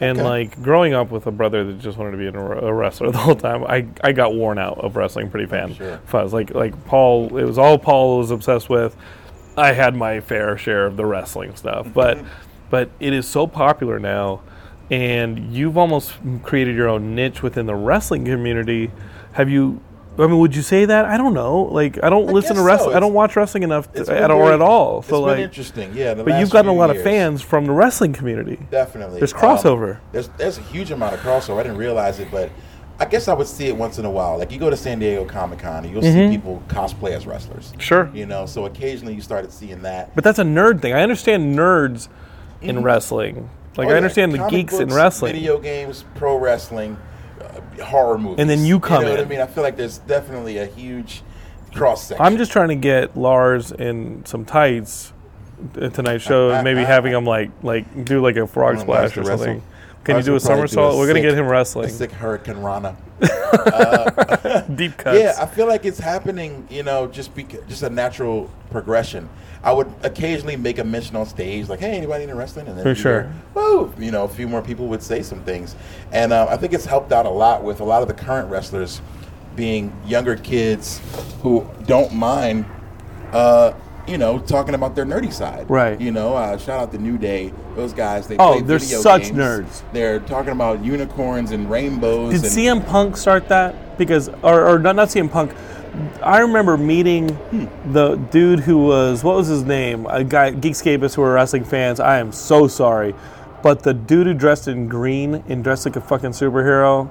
[0.00, 0.28] And okay.
[0.28, 3.36] like growing up with a brother that just wanted to be a wrestler the whole
[3.36, 5.76] time, I, I got worn out of wrestling pretty fast.
[5.76, 5.98] Sure.
[6.06, 6.32] Fuzz.
[6.32, 8.96] Like like Paul, it was all Paul was obsessed with.
[9.56, 12.28] I had my fair share of the wrestling stuff, but mm-hmm.
[12.70, 14.42] but it is so popular now,
[14.90, 18.90] and you've almost created your own niche within the wrestling community.
[19.32, 19.80] Have you?
[20.18, 21.04] I mean, would you say that?
[21.06, 21.62] I don't know.
[21.62, 22.92] Like, I don't I listen to wrestling.
[22.92, 22.96] so.
[22.96, 25.00] I don't watch wrestling enough to, at, or at all.
[25.00, 25.92] It's So like, interesting.
[25.94, 26.14] Yeah.
[26.14, 28.58] the but you've gotten a lot of fans from the wrestling community.
[28.70, 29.18] Definitely.
[29.18, 29.98] There's Um, crossover.
[30.12, 31.58] there's there's a huge amount of crossover.
[31.58, 32.50] I didn't realize it, but
[33.00, 34.38] I guess I would see it once in a while.
[34.38, 36.30] Like you go to San Diego Comic Con and you'll Mm-hmm.
[36.30, 37.72] see people cosplay as wrestlers.
[37.78, 38.08] Sure.
[38.14, 40.14] You know, so occasionally you started seeing that.
[40.14, 40.92] But that's a nerd thing.
[40.92, 42.06] I understand nerds
[42.62, 43.50] in wrestling.
[43.76, 45.32] Like Oh, I yeah, understand the comic geeks in wrestling.
[45.32, 46.96] video games, pro wrestling,
[47.78, 49.98] horror movies, And then you come you know What I mean, I feel like there's
[49.98, 51.22] definitely a huge
[51.74, 52.24] cross section.
[52.24, 55.12] I'm just trying to get Lars in some tights
[55.80, 59.24] at tonight's show, and maybe having him like like do like a frog splash or
[59.24, 59.62] something.
[60.04, 60.94] Can you do a probably do somersault?
[60.94, 61.88] a We're gonna get him wrestling.
[61.88, 62.96] sick Hurricanrana.
[64.76, 65.18] Deep cuts.
[65.18, 66.66] Yeah, I feel like it's happening.
[66.70, 69.28] You know, just because just a natural progression.
[69.62, 72.84] I would occasionally make a mention on stage, like, "Hey, anybody into wrestling?" And then
[72.84, 73.32] For sure.
[73.54, 73.94] Woo!
[73.98, 75.74] You know, a few more people would say some things,
[76.12, 78.50] and uh, I think it's helped out a lot with a lot of the current
[78.50, 79.00] wrestlers
[79.56, 81.00] being younger kids
[81.40, 82.66] who don't mind,
[83.32, 83.72] uh,
[84.06, 85.68] you know, talking about their nerdy side.
[85.70, 86.00] Right.
[86.00, 87.52] You know, uh, shout out to New Day.
[87.74, 89.38] Those guys, they Oh, play they're such games.
[89.38, 89.82] nerds.
[89.92, 92.34] They're talking about unicorns and rainbows.
[92.34, 93.96] Did and, CM Punk start that?
[93.98, 95.52] Because or, or not not CM Punk.
[96.22, 97.26] I remember meeting
[97.92, 100.06] the dude who was what was his name?
[100.06, 102.00] A guy Geekscapists who were wrestling fans.
[102.00, 103.14] I am so sorry,
[103.62, 107.08] but the dude who dressed in green and dressed like a fucking superhero,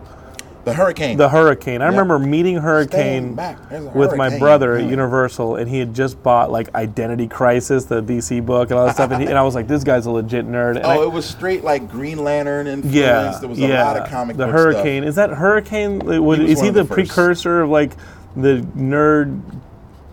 [0.65, 1.17] the Hurricane.
[1.17, 1.81] the Hurricane.
[1.81, 1.91] I Yep.
[1.91, 3.57] remember meeting Hurricane back.
[3.69, 7.85] There's a with my brother at Universal, and he had just bought like Identity Crisis,
[7.85, 9.11] the DC book, and all that stuff.
[9.11, 10.77] And, he, and I was like, this guy's a legit nerd.
[10.77, 12.95] And oh, I- Oh, it was straight like Green Lantern influence.
[12.95, 13.83] yeah, there was a yeah.
[13.83, 15.99] lot of comic the Hurricane is that Hurricane?
[15.99, 17.91] Would, was is he the, the precursor of like
[18.35, 19.41] the nerd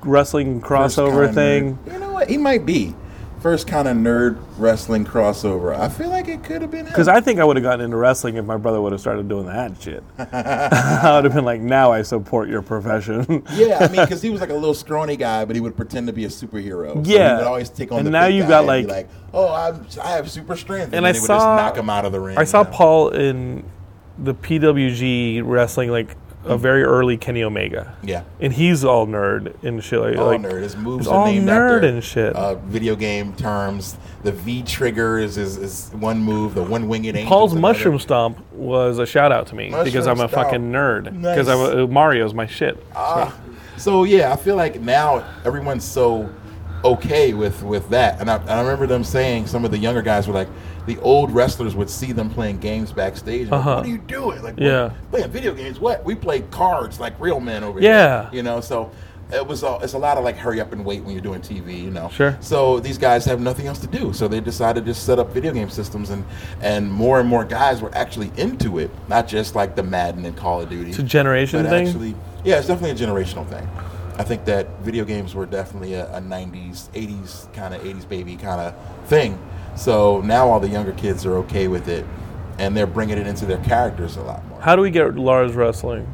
[0.02, 1.78] wrestling crossover thing?
[1.90, 2.28] You know what?
[2.28, 2.94] He might be.
[3.40, 5.74] First kind of nerd wrestling crossover.
[5.78, 6.84] I feel like it could have been.
[6.84, 9.28] Because I think I would have gotten into wrestling if my brother would have started
[9.28, 10.04] doing that shit.
[10.18, 13.42] I would have been like, now I support your profession.
[13.54, 16.06] yeah, I mean, because he was like a little scrawny guy, but he would pretend
[16.08, 16.94] to be a superhero.
[16.94, 17.30] So Yeah.
[17.30, 20.10] he would always take on And the now you got, like- like, oh, I'm, I
[20.12, 22.36] have super strength, and, And then I saw- just knock him out of the ring.
[22.36, 22.70] I saw you know?
[22.70, 23.64] Paul in
[24.18, 26.14] the PWG wrestling, like
[26.44, 27.96] a very early Kenny Omega.
[28.02, 28.24] Yeah.
[28.40, 30.00] And he's all nerd and shit.
[30.00, 30.62] Like, All like, nerd.
[30.62, 32.34] His moves are all named nerd after and shit.
[32.34, 33.96] Uh, video game terms.
[34.22, 36.54] The V trigger is, is, is one move.
[36.54, 37.26] The one winged angel.
[37.26, 37.74] Paul's is another.
[37.74, 40.32] mushroom stomp was a shout out to me because I'm a stomp.
[40.32, 41.12] fucking nerd.
[41.12, 41.36] Nice.
[41.36, 42.82] Because I'm Mario's my shit.
[42.94, 43.38] Ah,
[43.76, 46.30] so yeah, I feel like now everyone's so
[46.84, 50.02] okay with with that, and I, and I remember them saying some of the younger
[50.02, 50.48] guys were like,
[50.86, 53.42] the old wrestlers would see them playing games backstage.
[53.42, 53.74] And like, Uh-huh.
[53.76, 54.42] what are you doing?
[54.42, 54.90] Like, Yeah.
[55.10, 55.78] playing video games?
[55.80, 56.04] What?
[56.04, 57.90] We play cards like real men over Yeah.
[58.22, 58.28] here.
[58.32, 58.90] Yeah, you know, so.
[59.32, 61.40] It was a, it's a lot of like hurry up and wait when you're doing
[61.40, 62.08] TV, you know.
[62.08, 62.36] Sure.
[62.40, 65.32] So these guys have nothing else to do, so they decided to just set up
[65.32, 66.24] video game systems, and
[66.62, 70.36] and more and more guys were actually into it, not just like the Madden and
[70.36, 70.90] Call of Duty.
[70.90, 71.86] It's a generation But thing.
[71.86, 73.68] actually, yeah, it's definitely a generational thing.
[74.18, 78.34] I think that video games were definitely a, a 90s, 80s kind of 80s baby
[78.34, 78.74] kind of
[79.06, 79.38] thing.
[79.76, 82.04] So now all the younger kids are okay with it,
[82.58, 84.60] and they're bringing it into their characters a lot more.
[84.60, 86.06] How do we get Lars wrestling?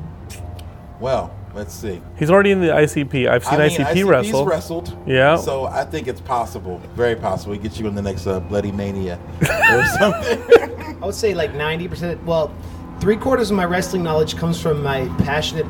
[1.01, 2.01] Well, let's see.
[2.17, 3.29] He's already in the ICP.
[3.29, 4.47] I've seen I mean, ICP ICP's wrestle.
[4.47, 4.99] wrestled.
[5.07, 5.37] Yeah.
[5.37, 7.53] So I think it's possible, very possible.
[7.53, 10.97] We get you in the next uh, Bloody Mania or something.
[11.03, 12.23] I would say like 90%.
[12.25, 12.55] Well,
[13.01, 15.67] three quarters of my wrestling knowledge comes from my passionate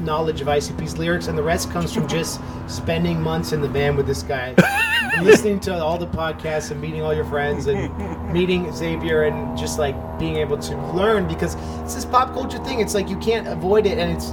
[0.00, 3.96] knowledge of ICP's lyrics, and the rest comes from just spending months in the van
[3.96, 4.58] with this guy, and
[5.22, 9.78] listening to all the podcasts and meeting all your friends and meeting Xavier and just
[9.78, 12.80] like being able to learn because it's this pop culture thing.
[12.80, 14.30] It's like you can't avoid it, and it's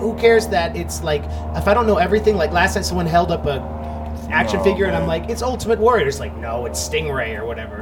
[0.00, 1.24] who cares that it's like
[1.56, 2.36] if I don't know everything.
[2.36, 3.79] Like last night, someone held up a
[4.32, 6.06] action Oh, figure, and I'm like, it's Ultimate Warrior.
[6.08, 7.80] It's like, no, it's Stingray or whatever.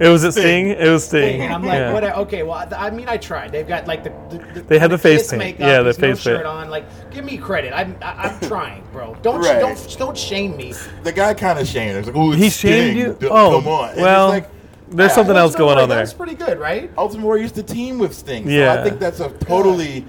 [0.00, 0.68] It was a Sting.
[0.68, 1.40] It was Sting.
[1.42, 1.92] And I'm like, Yeah.
[1.92, 2.04] what?
[2.04, 3.52] Okay, well, I I mean, I tried.
[3.52, 5.38] They've got like the, the, the They had the face kiss paint.
[5.40, 6.46] makeup, Yeah, the he's no face shirt paint.
[6.46, 6.70] on.
[6.70, 7.72] Like, give me credit.
[7.72, 9.16] I'm I, I'm trying, bro.
[9.22, 9.60] Don't Right.
[9.60, 10.74] don't don't shame me.
[11.02, 11.96] the guy kind of shamed.
[11.98, 12.96] He's like, "Oh, it's He shamed Sting.
[12.98, 13.16] you?
[13.20, 14.48] D- Oh, come on." And well, like,
[14.90, 15.98] There's ah, something else going like, on there.
[15.98, 16.90] That's pretty good, right?
[16.96, 18.44] Ultimate Warrior used to team with Sting.
[18.44, 18.74] So Yeah.
[18.74, 20.04] I think that's a totally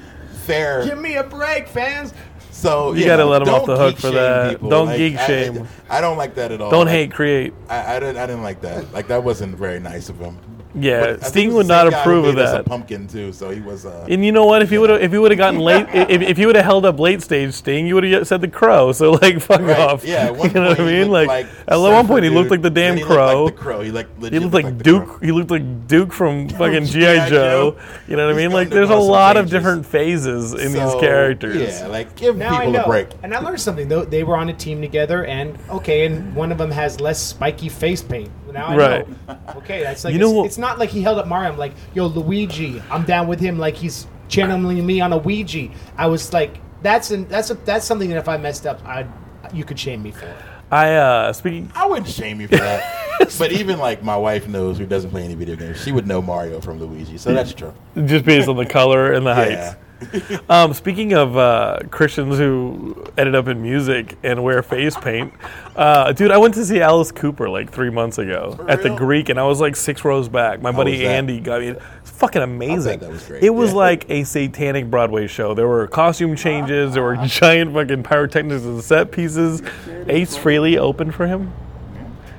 [0.46, 0.84] fair.
[0.86, 2.14] Give me a break, fans.
[2.62, 4.52] So You you gotta know, let 'em off the hook for that.
[4.52, 4.70] people.
[4.70, 5.68] Don't Like, geek I- shame.
[5.90, 6.70] I, don't like that at all.
[6.70, 7.54] Don't hate, create.
[7.68, 8.18] I, I didn't.
[8.18, 8.94] I didn't like that.
[8.94, 10.38] Like that wasn't very nice of him.
[10.74, 12.62] Yeah, But Sting would not same guy who approve of made us that.
[12.62, 13.34] A pumpkin too.
[13.34, 13.86] So he was.
[13.86, 14.62] Uh, And you know what?
[14.62, 16.64] If he would have, if he would have gotten late, if, if he would have
[16.66, 18.92] held up late stage Sting, you would have said the crow.
[18.94, 20.06] So like, fuck right, off.
[20.06, 20.28] Yeah.
[20.28, 21.12] At one you know what I point he mean?
[21.12, 23.14] looked Like, like at one Surfer point he looked like the then damn he looked
[23.14, 23.44] crow.
[23.46, 23.82] Like the crow.
[23.82, 25.06] He like legit He looked like, the Duke.
[25.08, 25.20] crow.
[25.20, 27.30] He looked like Duke from fucking GI G.I.
[27.30, 27.72] Joe.
[27.72, 27.80] Joe.
[28.08, 28.52] You know what I mean?
[28.52, 31.58] Like, there's a some lot of different phases in these characters.
[31.80, 31.88] Yeah.
[31.88, 33.10] Like give Now people a break.
[33.24, 34.06] And I learned something though.
[34.06, 37.68] They were on a team together, and okay, and one of them has less spiky
[37.70, 38.32] face paint.
[38.52, 39.28] Now I Right.
[39.28, 39.38] know.
[39.58, 41.52] Okay, that's like You know it's, what- it's not like he held up Mario.
[41.52, 43.58] I'm like, yo, Luigi, I'm down with him.
[43.60, 45.70] Like he's channeling me on a Ouija.
[45.98, 49.06] I was like, that's an, that's a, that's something that if I messed up, I
[49.54, 50.34] you could shame me for.
[50.72, 51.72] I uh speaking.
[51.76, 52.98] I wouldn't shame you for that.
[53.38, 55.84] but even like my wife knows who doesn't play any video games.
[55.84, 57.18] She would know Mario from Luigi.
[57.18, 57.74] So that's true.
[58.06, 59.76] Just based on the color and the Yeah.
[60.50, 65.34] Um, speaking of uh, Christians who ended up in music and wear face paint,
[65.76, 68.90] uh, dude, I went to see Alice Cooper like three months ago For at the?
[68.96, 70.62] Greek, and I was like six rows back.
[70.62, 71.06] My buddy?
[71.06, 71.68] Andy got me.
[71.70, 73.00] It's fucking amazing.
[73.00, 73.30] was.
[73.30, 73.76] It was Yeah.
[73.78, 75.54] like a satanic Broadway show.
[75.54, 76.94] There were costume changes.
[76.94, 79.62] There were giant fucking pyrotechnics and set pieces.
[80.08, 81.54] Ace Frehley opened for him.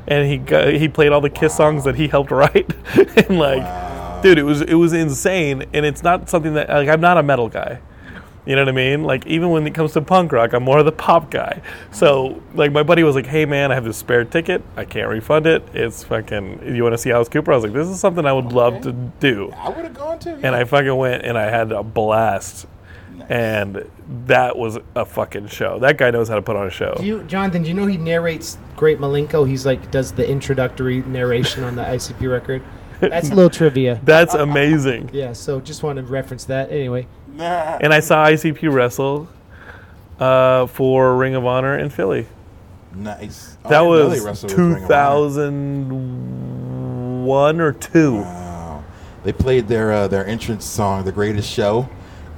[0.09, 2.69] And he got, he played all the Kiss songs that he helped write,
[3.17, 3.63] and like,
[4.23, 5.65] dude, it was it was insane.
[5.73, 7.81] And it's not something that like I'm not a metal guy,
[8.45, 9.05] you know what I mean?
[9.05, 11.63] Like even when it comes to punk rock, I'm more of the pop guy.
[11.93, 14.63] So like my buddy was like, "Hey man, I have this spare ticket.
[14.77, 15.63] I can't refund it.
[15.75, 16.75] It's fucking.
[16.75, 18.81] You want to see Alice Cooper?" I was like, "This is something I would love
[18.83, 20.31] to do." I would have gone to.
[20.35, 22.67] And I fucking went and I had a blast.
[23.29, 23.89] And
[24.27, 25.79] that was a fucking show.
[25.79, 26.95] That guy knows how to put on a show.
[26.99, 27.63] Do you, Jonathan?
[27.63, 29.49] Do you know he narrates Great Milenko?
[29.49, 32.63] He's like does the introductory narration on the ICP record.
[33.11, 34.01] That's a little trivia.
[34.05, 35.11] That's amazing.
[35.13, 36.71] Yeah, so just wanted to reference that.
[36.71, 37.79] Anyway, Nah.
[37.81, 39.29] And I saw ICP wrestle
[40.21, 42.27] uh, for Ring of Honor in Philly.
[42.95, 43.57] Nice.
[43.65, 45.31] Oh, That didn't know they was wrestled with Ring of Honor.
[45.93, 48.17] 2001 or 2.
[48.17, 48.85] Wow.
[49.25, 51.89] They played their uh, their entrance song, "The Greatest Show."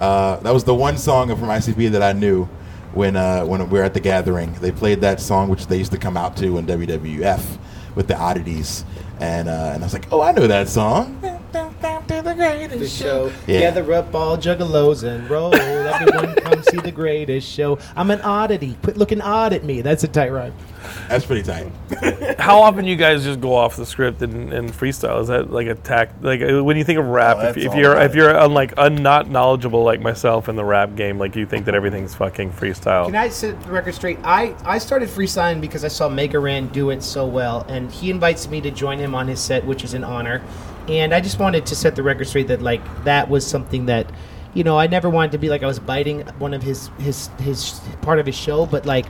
[0.00, 2.44] Uh, that was the one song from ICP that I knew
[2.92, 4.52] when uh, when we were at the gathering.
[4.60, 7.58] They played that song, which they used to come out to in WWF
[7.94, 8.84] with the oddities,
[9.24, 11.18] and uh, and I was like, "Oh, I know that song."
[12.36, 13.32] The greatest The show.
[13.46, 13.60] Yeah.
[13.60, 15.54] Gather up all juggalos and roll.
[15.54, 17.78] Everyone come see the greatest show.
[17.96, 18.76] I'm an oddity.
[18.82, 19.80] Quit looking odd at me.
[19.80, 20.54] That's a tight rhyme.
[21.08, 21.72] That's pretty tight.
[22.38, 25.20] How often you guys just go off the script and, and freestyle?
[25.22, 26.10] Is that like a tack?
[26.20, 28.04] Like uh, when you think of rap, Oh, if, if you're right.
[28.04, 31.46] if you're un, like un, not knowledgeable like myself in the rap game, like you
[31.46, 33.06] think that everything's fucking freestyle.
[33.06, 34.18] Can I set the record straight?
[34.24, 38.10] I, I started freestyling because I saw Mega Ran do it so well, and he
[38.10, 40.42] invites me to join him on his set, which is an honor.
[40.88, 44.10] And I just wanted to set the record straight that like that was something that,
[44.52, 47.28] you know, I never wanted to be like I was biting one of his his
[47.40, 49.06] his part of his show, but like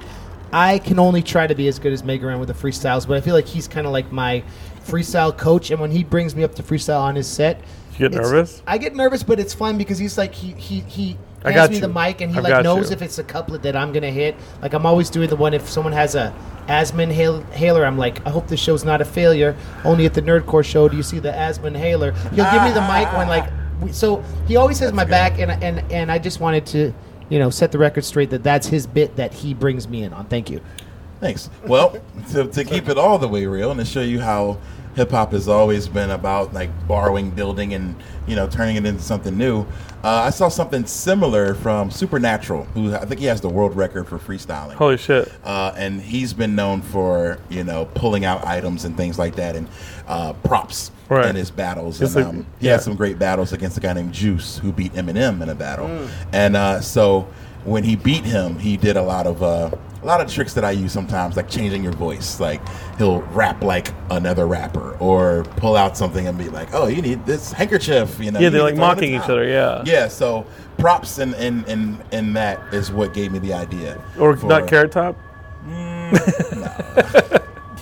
[0.52, 3.16] I can only try to be as good as Mega Ran with the freestyles, but
[3.16, 4.44] I feel like he's kind of like my
[4.84, 7.60] freestyle coach, and when he brings me up to freestyle on his set.
[7.98, 8.62] You get nervous?
[8.66, 11.70] I get nervous, but it's fun because he's like he he he I hands got
[11.70, 11.82] me you.
[11.82, 12.96] the mic and he I've like knows you.
[12.96, 14.34] if it's a couplet that I'm gonna hit.
[14.62, 16.34] Like I'm always doing the one if someone has a
[16.68, 19.54] asthma inhale- inhaler, I'm like, I hope this show's not a failure.
[19.84, 22.12] Only at the Nerdcore show do you see the asthma inhaler.
[22.34, 25.50] He'll give me the mic when like, we, so he always has my back, and
[25.62, 26.94] and and I just wanted to,
[27.28, 30.12] you know, set the record straight that that's his bit that he brings me in
[30.12, 30.24] on.
[30.26, 30.60] Thank you.
[31.20, 31.50] Thanks.
[31.66, 31.98] Well,
[32.32, 34.58] to, to keep it all the way real and to show you how
[34.94, 37.94] hip hop has always been about like borrowing, building, and
[38.26, 39.62] you know turning it into something new.
[40.02, 44.06] Uh, I saw something similar from Supernatural, who I think he has the world record
[44.06, 44.74] for freestyling.
[44.74, 45.32] Holy shit!
[45.44, 49.56] Uh, and he's been known for you know pulling out items and things like that
[49.56, 49.68] and
[50.06, 51.26] uh, props Right.
[51.26, 52.00] in his battles.
[52.00, 52.72] It's and like- um, he yeah.
[52.72, 55.86] had some great battles against a guy named Juice who beat Eminem in a battle.
[55.86, 56.08] Mm.
[56.32, 57.28] And uh, so
[57.64, 59.70] when he beat him, he did a lot of uh,
[60.04, 62.38] a lot of tricks that I use sometimes, like changing your voice.
[62.38, 62.60] Like
[62.98, 67.24] he'll rap like another rapper, or pull out something and be like, "Oh, you need
[67.24, 69.48] this handkerchief." You know, Yeah, they're like to throw it on mocking the each other,
[69.48, 69.82] yeah.
[69.86, 70.08] yeah.
[70.08, 70.46] So
[70.76, 74.00] props and and and and that is what gave me the idea.
[74.18, 75.16] Or for- not Carrot Top?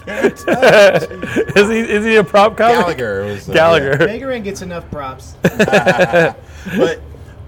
[0.07, 0.43] Carrot
[1.57, 2.77] is he is he a prop comic?
[2.97, 3.99] Gallagher was uh, Gallagher.
[3.99, 5.35] Mega Ran gets enough props.
[5.43, 7.01] but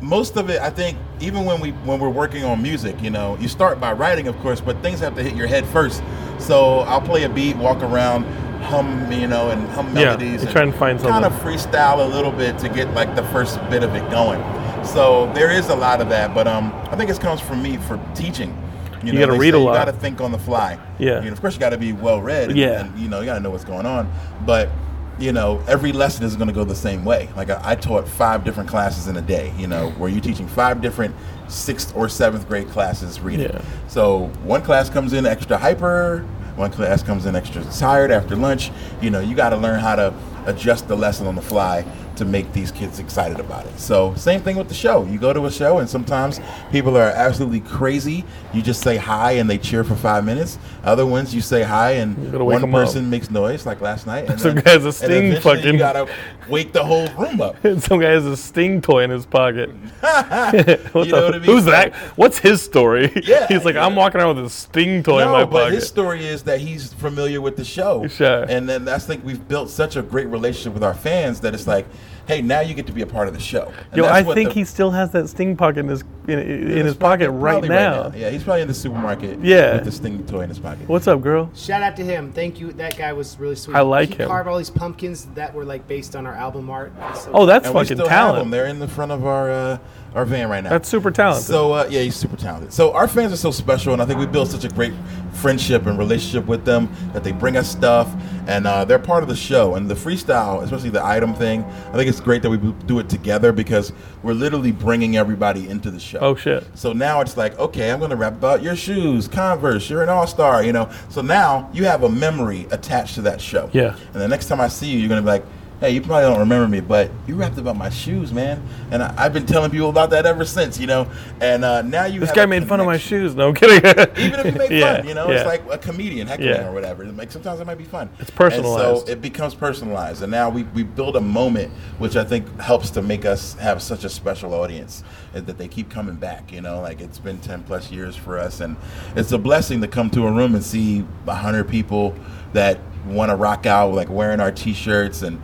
[0.04, 3.36] most of it, I think, even when we when we're working on music, you know,
[3.38, 6.02] you start by writing, of course, but things have to hit your head first.
[6.38, 8.24] So I'll play a beat, walk around,
[8.64, 12.08] hum, you know, and hum Yeah, melodies, you try and find kind of freestyle a
[12.08, 14.42] little bit to get like the first bit of it going.
[14.84, 17.78] So there is a lot of that, but um, I think it comes from me
[17.78, 18.56] for teaching.
[19.02, 19.72] You know, gotta read a lot.
[19.72, 20.78] You got to think on the fly.
[20.98, 21.20] Yeah.
[21.20, 22.48] You know, of course, you got to be well read.
[22.50, 22.84] And, Yeah.
[22.84, 24.10] and, you know, you got to know what's going on.
[24.46, 24.70] But
[25.18, 27.28] you know, every lesson isn't going to go the same way.
[27.36, 29.52] Like I, I taught five different classes in a day.
[29.58, 31.14] You know, where you're teaching five different
[31.48, 33.50] sixth or seventh grade classes reading.
[33.50, 33.62] Yeah.
[33.88, 36.20] So one class comes in extra hyper.
[36.56, 38.70] One class comes in extra tired after lunch.
[39.00, 40.14] You know, you got to learn how to
[40.46, 41.84] adjust the lesson on the fly
[42.16, 43.76] to make these kids excited about it.
[43.80, 45.04] So same thing with the show.
[45.06, 46.38] You go to a show and sometimes
[46.70, 48.24] people are absolutely crazy.
[48.52, 50.58] You just say hi and they cheer for five minutes.
[50.84, 52.80] Other ones you say hi and one 'em up.
[52.84, 54.28] person makes noise like last night.
[54.30, 56.06] And Some then- guy's a sting fucking- You gotta
[56.48, 57.56] wake the whole room up.
[57.80, 59.70] Some guy has a sting toy in his pocket.
[60.00, 61.42] what You know what I mean?
[61.42, 61.94] Who's that?
[62.16, 63.10] What's his story?
[63.24, 65.74] Yeah, He's like, I'm walking around with a sting toy in my No, but pocket.
[65.74, 68.06] his story is that he's familiar with the show.
[68.06, 68.44] Sure.
[68.48, 71.66] And then I think we've built such a great relationship with our fans that it's
[71.66, 71.86] like,
[72.26, 73.72] hey, now you get to be a part of the show.
[73.90, 76.02] And Yo, that's I what think the- he still has that sting pocket in his
[76.26, 78.10] in, in his pocket right probably now.
[78.16, 79.40] Yeah, he's probably in the supermarket.
[79.40, 79.74] Yeah.
[79.74, 80.88] With the sting toy in his pocket.
[80.88, 81.50] What's up, girl?
[81.54, 82.32] Shout out to him.
[82.32, 82.72] Thank you.
[82.72, 83.76] That guy was really sweet.
[83.76, 84.28] I like he him.
[84.28, 86.92] carved all these pumpkins that were like based on our album art.
[87.16, 88.34] So- Oh, that's and we fucking still have them.
[88.36, 88.50] talent.
[88.52, 89.78] They're in the front of our uh,
[90.14, 90.70] our van right now.
[90.70, 91.44] That's super talented.
[91.44, 92.72] So uh, yeah, he's super talented.
[92.72, 94.92] So our fans are so special, and I think we built such a great
[95.32, 98.14] friendship and relationship with them that they bring us stuff,
[98.46, 99.74] and uh, they're part of the show.
[99.74, 103.08] And the freestyle, especially the item thing, I think it's great that we do it
[103.08, 103.92] together because
[104.22, 106.18] we're literally bringing everybody into the show.
[106.20, 106.64] Oh, shit.
[106.74, 109.90] So now it's like, okay, I'm going to rap about your shoes, Converse.
[109.90, 110.90] You're an all star, you know.
[111.08, 113.68] So now you have a memory attached to that show.
[113.72, 113.96] Yeah.
[114.12, 115.44] And the next time I see you, you're going to be like.
[115.80, 118.62] Hey, you probably don't remember me, but you rapped about my shoes, man,
[118.92, 121.10] and I, I've been telling people about that ever since, you know.
[121.40, 123.34] And uh, now you this have guy made fun of my shoes.
[123.34, 123.78] No, I'm kidding.
[124.24, 125.38] Even if you make Yeah, fun, you know, yeah.
[125.38, 126.68] it's like a comedian heckling Yeah.
[126.68, 127.04] or whatever.
[127.06, 128.08] Like sometimes it might be fun.
[128.20, 128.98] It's personalized.
[129.00, 132.48] And so it becomes personalized, and now we, we build a moment which I think
[132.60, 135.02] helps to make us have such a special audience
[135.34, 136.52] uh, that they keep coming back.
[136.52, 138.76] You know, like it's been ten plus years for us, and
[139.16, 142.14] it's a blessing to come to a room and see a hundred people
[142.54, 145.40] that want to rock out, like wearing our t-shirts and.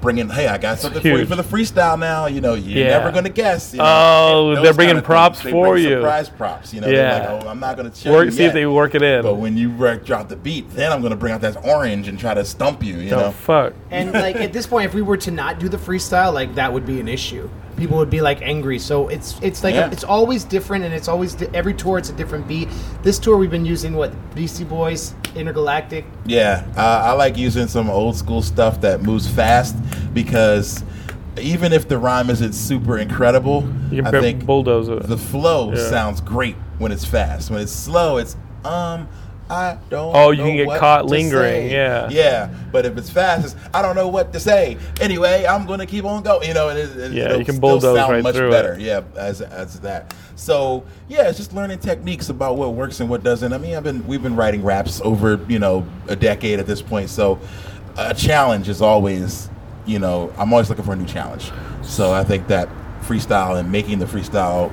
[0.00, 2.26] Bringing, hey, I got something for you for the freestyle now.
[2.26, 2.98] You know, you're Yeah.
[2.98, 3.72] never gonna guess.
[3.72, 5.44] You know, Oh, they're bringing props things.
[5.44, 5.88] They for bring you.
[5.94, 6.74] Surprise props.
[6.74, 7.20] You know, Yeah.
[7.20, 8.48] they're like, oh, I'm not gonna show Work, you see yet.
[8.48, 9.22] if they work it in.
[9.22, 12.18] But when you re- drop the beat, then I'm gonna bring out that orange and
[12.18, 12.96] try to stump you.
[12.98, 13.72] You oh know, fuck.
[13.90, 16.70] And like at this point, if we were to not do the freestyle, like that
[16.70, 17.48] would be an issue.
[17.76, 18.78] People would be like angry.
[18.78, 19.90] So it's it's like Yeah.
[19.90, 22.68] it's always different, and it's always di- every tour it's a different beat.
[23.02, 26.04] This tour we've been using what Beastie Boys, Intergalactic.
[26.26, 26.64] yeah.
[26.76, 29.74] Uh, I like using some old school stuff that moves fast
[30.14, 30.84] because
[31.40, 35.08] even if the rhyme isn't super incredible, You can I bu- think bulldoze it.
[35.08, 35.88] the flow Yeah.
[35.90, 37.50] sounds great when it's fast.
[37.50, 39.08] When it's slow, it's um.
[39.50, 40.16] I don't.
[40.16, 41.72] Oh, you can get caught lingering, say.
[41.72, 42.08] yeah.
[42.10, 42.54] yeah.
[42.72, 44.78] But if it's fast, it's I don't know what to say.
[45.00, 46.48] Anyway, I'm going to keep on going.
[46.48, 48.50] You know, it, it, Yeah, you can bulldoze sound right much through it.
[48.52, 48.76] better.
[48.78, 50.14] Yeah, as as that.
[50.36, 53.52] So yeah, it's just learning techniques about what works and what doesn't.
[53.52, 56.80] I mean, I've been we've been writing raps over you know a decade at this
[56.80, 57.10] point.
[57.10, 57.38] So
[57.98, 59.50] a challenge is always
[59.84, 61.52] you know I'm always looking for a new challenge.
[61.82, 62.68] So I think that
[63.02, 64.72] freestyle and making the freestyle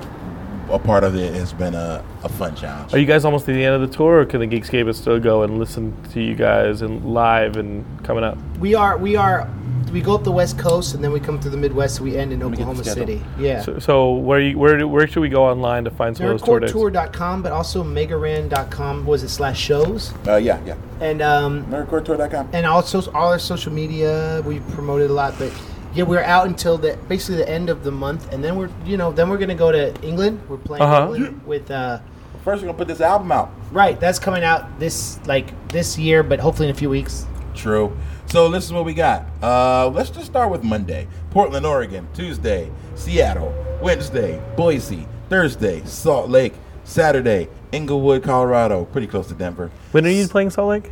[0.72, 2.92] a part of it has been a, a fun challenge.
[2.94, 5.20] Are you guys almost at the end of the tour, or can the Geekscapists still
[5.20, 8.38] go and listen to you guys and live and coming up?
[8.58, 9.48] We are we are
[9.92, 12.00] we go up the west coast and then we come to the Midwest.
[12.00, 12.82] We end in me Oklahoma.
[12.82, 13.22] City.
[13.38, 13.62] Yeah.
[13.62, 16.42] So, so where you, where where should we go online to find some of those
[16.42, 16.72] tour dates?
[16.72, 19.04] NerdCoreTour.com, but also Megaran.com.
[19.04, 20.12] Was it slash shows?
[20.26, 20.76] Uh, yeah, yeah.
[21.00, 22.50] And um, Nerdcoretour.com.
[22.52, 24.42] and also all our social media.
[24.46, 25.52] We promoted a lot, but
[25.94, 28.96] yeah, we're out until the basically the end of the month, and then we're you
[28.96, 30.40] know then we're gonna go to England.
[30.48, 31.12] We're playing Uh-huh.
[31.14, 31.98] England with uh,
[32.44, 33.50] First, we're gonna put this album out.
[33.70, 33.98] right.
[34.00, 37.26] That's coming out this like this year, but hopefully in a few weeks.
[37.54, 37.96] True.
[38.26, 39.26] So this is what we got.
[39.42, 41.06] Uh, let's just start with Monday.
[41.30, 42.08] Portland, Oregon.
[42.14, 43.54] Tuesday, Seattle.
[43.80, 45.06] Wednesday, Boise.
[45.28, 46.54] Thursday, Salt Lake.
[46.84, 48.86] Saturday, Englewood, Colorado.
[48.86, 49.70] Pretty close to Denver.
[49.92, 50.90] When are you playing Salt Lake?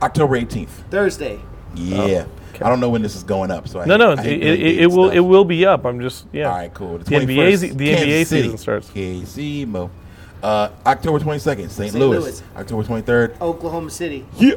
[0.00, 0.68] October 18th.
[0.90, 1.40] Thursday.
[1.74, 2.26] Yeah.
[2.60, 4.18] I don't know when this is going up, so I No, hate- no, I it,
[4.20, 5.16] hate it, it, it will stuff.
[5.16, 5.84] it will be up.
[5.86, 6.48] I'm just yeah.
[6.50, 6.98] All right, cool.
[6.98, 8.90] The NBA 'se- the NBA season starts.
[8.90, 9.90] KC Mo.
[10.42, 11.70] Uh, October 22nd, St.
[11.70, 11.94] St.
[11.94, 12.18] Louis.
[12.18, 12.42] Louis.
[12.56, 14.26] October 23rd, Oklahoma City.
[14.38, 14.54] Yeah.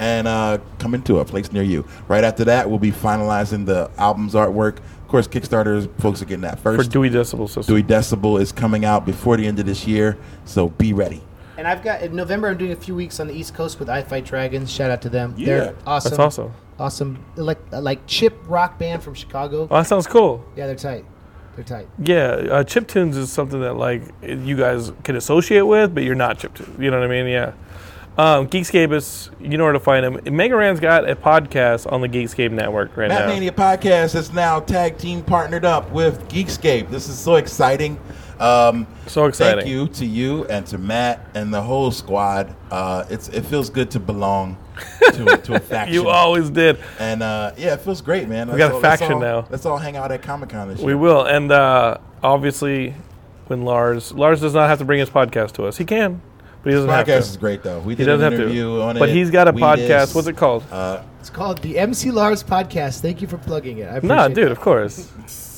[0.00, 1.84] And uh, coming to a place near you.
[2.08, 4.78] Right after that, we'll be finalizing the album's artwork.
[4.78, 6.90] Of course, Kickstarter folks are getting that For first.
[6.90, 7.62] Dewey Decibel System.
[7.72, 11.22] Dewey Decibel is coming out before the end of this year, so be ready.
[11.56, 12.48] And I've got in November.
[12.48, 14.70] I'm doing a few weeks on the East Coast with I Fight Dragons.
[14.70, 15.34] Shout out to them.
[15.36, 15.46] Yeah.
[15.46, 16.10] They're awesome.
[16.10, 16.54] That's awesome.
[16.78, 17.24] Awesome.
[17.36, 19.68] Like like chip rock band from Chicago.
[19.70, 20.44] Oh, that sounds cool.
[20.56, 21.04] Yeah, they're tight.
[21.54, 21.88] They're tight.
[21.98, 26.14] Yeah, uh, chip tunes is something that like you guys can associate with, but you're
[26.14, 26.78] not chip tunes.
[26.78, 27.26] You know what I mean?
[27.26, 27.52] Yeah.
[28.18, 30.16] Um, Geekscapists, you know where to find them.
[30.26, 33.32] Megaran's got a podcast on the Geekscape network right Mat now.
[33.32, 36.90] Mania Podcast is now tag team partnered up with Geekscape.
[36.90, 37.98] This is so exciting.
[38.42, 39.60] Um, So exciting.
[39.64, 42.54] Thank you to you and to Matt and the whole squad.
[42.70, 44.56] Uh, it's it feels good to belong
[45.12, 45.94] to, to a faction.
[45.94, 46.78] You always did.
[46.98, 48.50] And uh, yeah, it feels great, man.
[48.50, 49.46] We got a all- let's faction all- now.
[49.50, 50.86] Let's all hang out at Comic Con this year.
[50.88, 52.94] We will, and uh, obviously,
[53.46, 56.20] when Lars Lars does not have to bring his podcast to us, he can,
[56.62, 57.30] but he doesn't have podcast to.
[57.30, 57.80] is great though.
[57.80, 58.82] We He did an doesn't have interview to.
[58.82, 59.14] on But it.
[59.14, 60.06] he's got a We podcast.
[60.08, 60.64] did- What's it called?
[60.72, 63.00] Uh, It's called the MC Lars Podcast.
[63.00, 63.84] Thank you for plugging it.
[63.84, 64.34] I appreciate no, it.
[64.34, 65.08] dude, of course.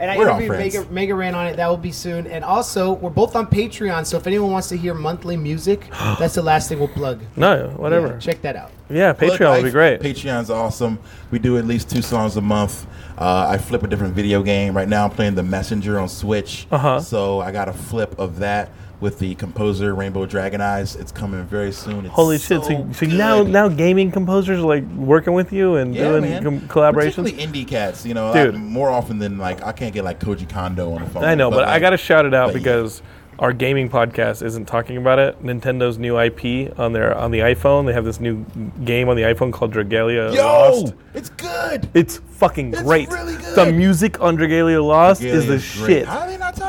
[0.00, 0.74] And I We're all interviewed friends.
[0.74, 1.56] Mega, Mega Ran on it.
[1.56, 2.26] That will be soon.
[2.28, 4.06] And also, we're both on Patreon.
[4.06, 5.88] So if anyone wants to hear monthly music,
[6.18, 7.20] that's the last thing we'll plug.
[7.36, 8.08] No, whatever.
[8.08, 8.70] Yeah, check that out.
[8.88, 10.00] Yeah, Patreon I- would be great.
[10.00, 10.98] Patreon's awesome.
[11.30, 12.86] We do at least two songs a month.
[13.18, 14.76] Uh, I flip a different video game.
[14.76, 16.66] Right now, I'm playing The Messenger on Switch.
[16.70, 17.00] Uh-huh.
[17.00, 18.70] So I got a flip of that
[19.00, 20.98] with the composer Rainbowdragoneyes.
[21.00, 22.06] It's coming very soon.
[22.06, 22.62] It's Holy shit!
[22.64, 23.12] So, so good.
[23.16, 27.22] now now gaming composers are like working with you and Yeah, doing com- collaborations.
[27.22, 27.32] Particularly
[27.64, 28.54] indie cats, you know, Dude.
[28.54, 31.24] I- more often than like I can't get like Koji Kondo on the phone.
[31.24, 32.58] I know, but, I like, got to shout it out but yeah.
[32.64, 33.02] because
[33.38, 35.40] our gaming podcast isn't talking about it.
[35.44, 37.86] Nintendo's new IP on their on the iPhone.
[37.86, 38.44] They have this new
[38.84, 40.94] game on the iPhone called Dragalia Yo, Lost.
[41.14, 41.88] it's good.
[41.94, 43.08] It's fucking It's great.
[43.10, 43.54] really good.
[43.54, 45.88] The music on Dragalia Lost is the Dragalia great.
[45.98, 46.08] shit.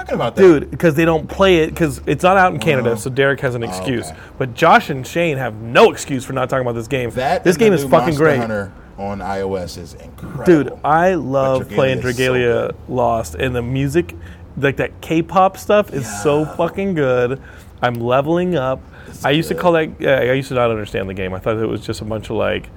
[0.10, 2.24] How are they not talking about that, Dude, because they don't play it because it's
[2.24, 2.96] not out in Canada, Oh.
[2.96, 4.08] so Derek has an oh, excuse.
[4.08, 4.18] okay.
[4.38, 7.10] But Josh and Shane have no excuse for not talking about this game.
[7.12, 8.38] That this and the game is new fucking Monster great.
[8.40, 10.44] Hunter on iOS is incredible.
[10.46, 12.76] Dude, I love Dragalia playing is so Dragalia good.
[12.90, 14.16] Lost, and the music,
[14.58, 16.56] like that K-pop stuff, is so Yeah.
[16.56, 17.40] fucking good.
[17.82, 18.82] I'm leveling up.
[19.08, 19.62] It's I used to good.
[19.62, 19.90] call that.
[20.00, 21.34] Yeah, I used to not understand the game.
[21.34, 22.70] I thought it was just a bunch of like.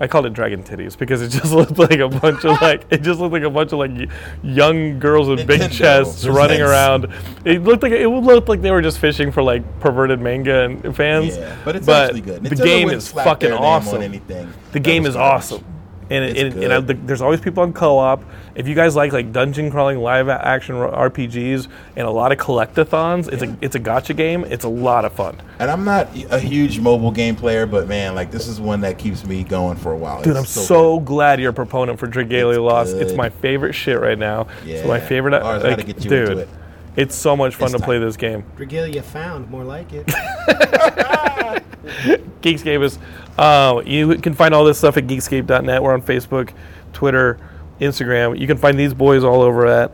[0.00, 3.02] I called it dragon titties because it just looked like a bunch of like it
[3.02, 3.90] just looked like a bunch of like
[4.42, 7.08] young girls with big chests running around.
[7.44, 10.94] It looked like it looked like they were just fishing for like perverted manga and
[10.96, 11.36] fans.
[11.36, 12.44] Yeah, but it's actually good.
[12.44, 14.02] The game is fucking their name on awesome.
[14.02, 14.46] anything.
[14.72, 15.34] The That game is garbage.
[15.44, 15.64] awesome.
[16.10, 18.22] And, it, It's and, and I, the, there's always people on co-op.
[18.54, 23.30] If you guys like like dungeon crawling live action RPGs and a lot of collectathons,
[23.32, 24.44] it's a it's a gotcha game.
[24.44, 28.14] It's a lot of fun, And I'm not a huge mobile game player, but man,
[28.14, 30.18] like this is one that keeps me going for a while.
[30.22, 30.28] dude.
[30.36, 31.06] It's I'm so, good.
[31.06, 32.94] glad you're a proponent for Dragalia It's Lost.
[32.96, 34.46] It's my favorite shit right now.
[34.64, 35.32] It's my favorite.
[35.42, 36.48] Lars, I gotta like, get you dude, into it.
[36.96, 38.44] it's so much fun It's to play this game.
[38.56, 40.06] Dragalia found, more like it.
[42.42, 42.98] Geekscape is.
[43.36, 45.82] Uh, you can find all this stuff at geekscape.net.
[45.82, 46.50] We're on Facebook,
[46.92, 47.38] Twitter,
[47.80, 48.38] Instagram.
[48.38, 49.92] You can find these boys all over that.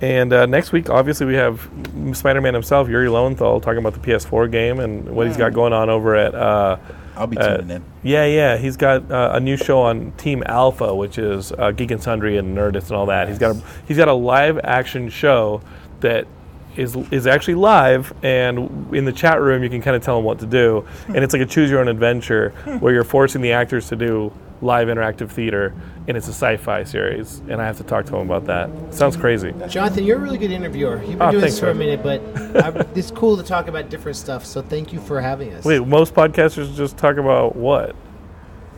[0.00, 1.68] And uh, next week, obviously, we have
[2.12, 5.88] Spider-Man himself, Yuri Lowenthal, talking about the PS4 game and what he's got going on
[5.88, 6.76] over at uh,
[7.16, 7.84] I'll be Uh, tuning in.
[8.02, 8.56] Yeah, yeah.
[8.56, 12.36] He's got uh, a new show on Team Alpha, which is uh, Geek and Sundry
[12.36, 13.28] and Nerdist and all that.
[13.28, 15.62] He's got a he's got a live action show
[16.00, 16.26] that
[16.76, 20.24] is is actually live, and in the chat room you can kind of tell them
[20.24, 22.78] what to do, and it's like a choose your own adventure hmm.
[22.78, 25.74] where you're forcing the actors to do live interactive theater,
[26.08, 28.94] and it's a sci-fi series, and I have to talk to him about that.
[28.94, 29.52] Sounds crazy.
[29.68, 31.02] Jonathan, you're a really good interviewer.
[31.02, 32.20] You've been Oh, doing this for a minute, but
[32.64, 34.44] I, it's cool to talk about different stuff.
[34.46, 35.64] So thank you for having us.
[35.64, 37.94] Wait, most podcasters just talk about what?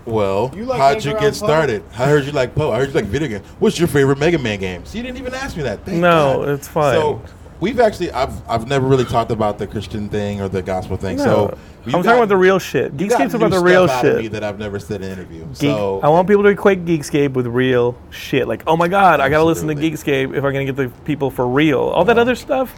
[0.07, 1.83] Well, You like how'd you get started?
[1.93, 2.71] I heard you like Poe.
[2.71, 3.47] I heard you like video games.
[3.59, 4.85] What's your favorite Mega Man game?
[4.87, 5.85] So you didn't even ask me that.
[5.85, 6.49] Thank No, God.
[6.51, 6.95] it's fine.
[6.95, 7.23] So
[7.61, 11.17] we've actually, I've, I've never really talked about the Christian thing or the gospel thing.
[11.17, 12.97] No, So I'm talking about the real shit.
[12.97, 14.23] Geekscape's about the real stuff out of shit.
[14.23, 15.45] me that I've never said in an interview.
[15.47, 18.49] Geek, So I want people to equate Geekscape with real shit.
[18.49, 21.31] Like, oh my god, I gotta listen to Geekscape if I'm gonna get the people
[21.31, 21.79] for real.
[21.81, 22.75] All that other stuff,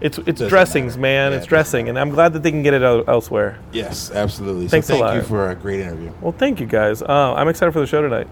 [0.00, 1.00] it's it's Doesn't dressings, matter.
[1.02, 1.30] man.
[1.32, 3.58] Yeah, it's it dressing, and I'm glad that they can get it el- elsewhere.
[3.72, 4.68] yes, absolutely.
[4.68, 5.16] Thanks a so thank lot.
[5.16, 6.12] you for a great interview.
[6.20, 7.02] Well, thank you guys.
[7.02, 8.28] Uh, I'm excited for the show tonight.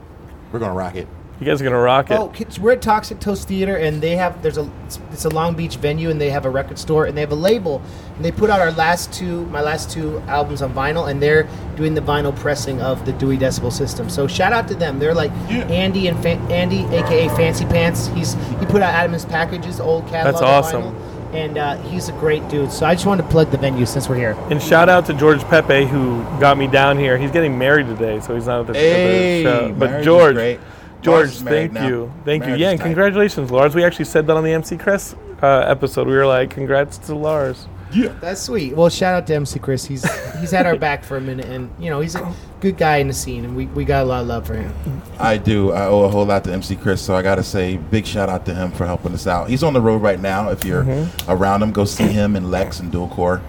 [0.53, 1.07] We're gonna rock it.
[1.41, 2.19] You guys are gonna rock it.
[2.19, 5.31] Oh, kids, we're at Toxic Toast Theater, and they have there's a it's, it's a
[5.31, 7.81] Long Beach venue, and they have a record store, and they have a label,
[8.17, 11.49] and they put out our last two my last two albums on vinyl, and they're
[11.77, 14.11] doing the vinyl pressing of the Dewey Decibel System.
[14.11, 14.99] So shout out to them.
[14.99, 15.65] They're like Yeah.
[15.69, 18.09] Andy and Fa- Andy, aka Fancy Pants.
[18.09, 20.35] He's he put out Adam's Packages, old catalog.
[20.35, 20.83] That's awesome.
[20.83, 22.71] vinyl, and uh, he's a great dude.
[22.71, 24.37] So I just wanted to plug the venue since we're here.
[24.51, 27.17] And shout out to George Pepe who got me down here.
[27.17, 29.73] He's getting married today, so he's not at the, at the show.
[29.79, 30.61] But George, great.
[31.03, 31.89] George, Lars is married thank now.
[31.89, 32.65] you, thank Marriage you.
[32.65, 32.85] Yeah, and tight.
[32.87, 33.75] congratulations, Lars.
[33.75, 36.07] We actually said that on the MC Chris uh, episode.
[36.07, 37.67] We were like, congrats to Lars.
[37.93, 38.15] Yeah.
[38.21, 38.77] That's sweet.
[38.77, 39.85] Well, shout out to MC Chris.
[39.85, 40.05] He's
[40.39, 43.09] he's had our back for a minute, and you know he's a good guy in
[43.09, 44.73] the scene, and we, we got a lot of love for him.
[45.19, 45.73] I do.
[45.73, 48.29] I owe a whole lot to MC Chris, so I got to say big shout
[48.29, 49.49] out to him for helping us out.
[49.51, 50.51] He's on the road right now.
[50.51, 51.31] If you're Mm-hmm.
[51.33, 53.43] around him, go see him and Lex and Dual Core.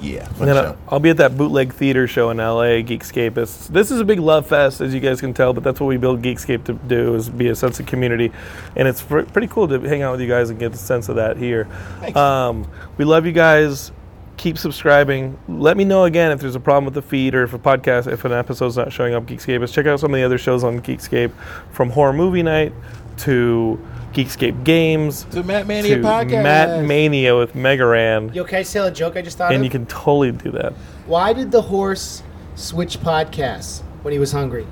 [0.00, 3.38] Yeah, And then uh, I'll be at that bootleg theater show in LA, Geekscape.
[3.38, 5.86] It's, this is a big love fest, as you guys can tell, but that's what
[5.86, 8.30] we build Geekscape to do, is be a sense of community.
[8.76, 11.08] And it's pr- pretty cool to hang out with you guys and get the sense
[11.08, 11.66] of that here.
[12.14, 13.92] Um, we love you guys.
[14.36, 15.38] Keep subscribing.
[15.48, 18.06] Let me know again if there's a problem with the feed or if a podcast,
[18.10, 19.62] if an episode's not showing up Geekscape.
[19.62, 21.32] is Check out some of the other shows on Geekscape,
[21.70, 22.74] from Horror Movie Night
[23.18, 23.80] to
[24.16, 26.42] Geekscape Games to Mat Mania to podcast.
[26.42, 28.34] Mat Mania with Megaran.
[28.34, 29.64] Yo, can I tell a joke I just thought And of?
[29.64, 30.72] you can totally do that.
[31.06, 32.22] Why did the horse
[32.54, 34.66] switch podcasts when he was hungry?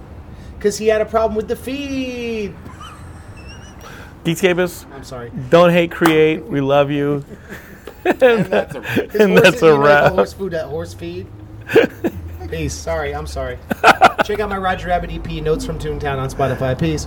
[0.56, 2.54] Because he had a problem with the feed.
[4.24, 5.30] Geekscapists, I'm sorry.
[5.50, 6.42] don't hate, create.
[6.46, 7.22] We love you.
[8.06, 10.12] and that's a, His And horse- that's a you know, like wrap.
[10.12, 11.26] Horse food, at horse feed.
[12.50, 12.72] Peace.
[12.74, 13.58] Sorry, I'm sorry.
[14.24, 16.78] Check out my Roger Rabbit EP, Notes from Toontown on Spotify.
[16.78, 17.06] Peace.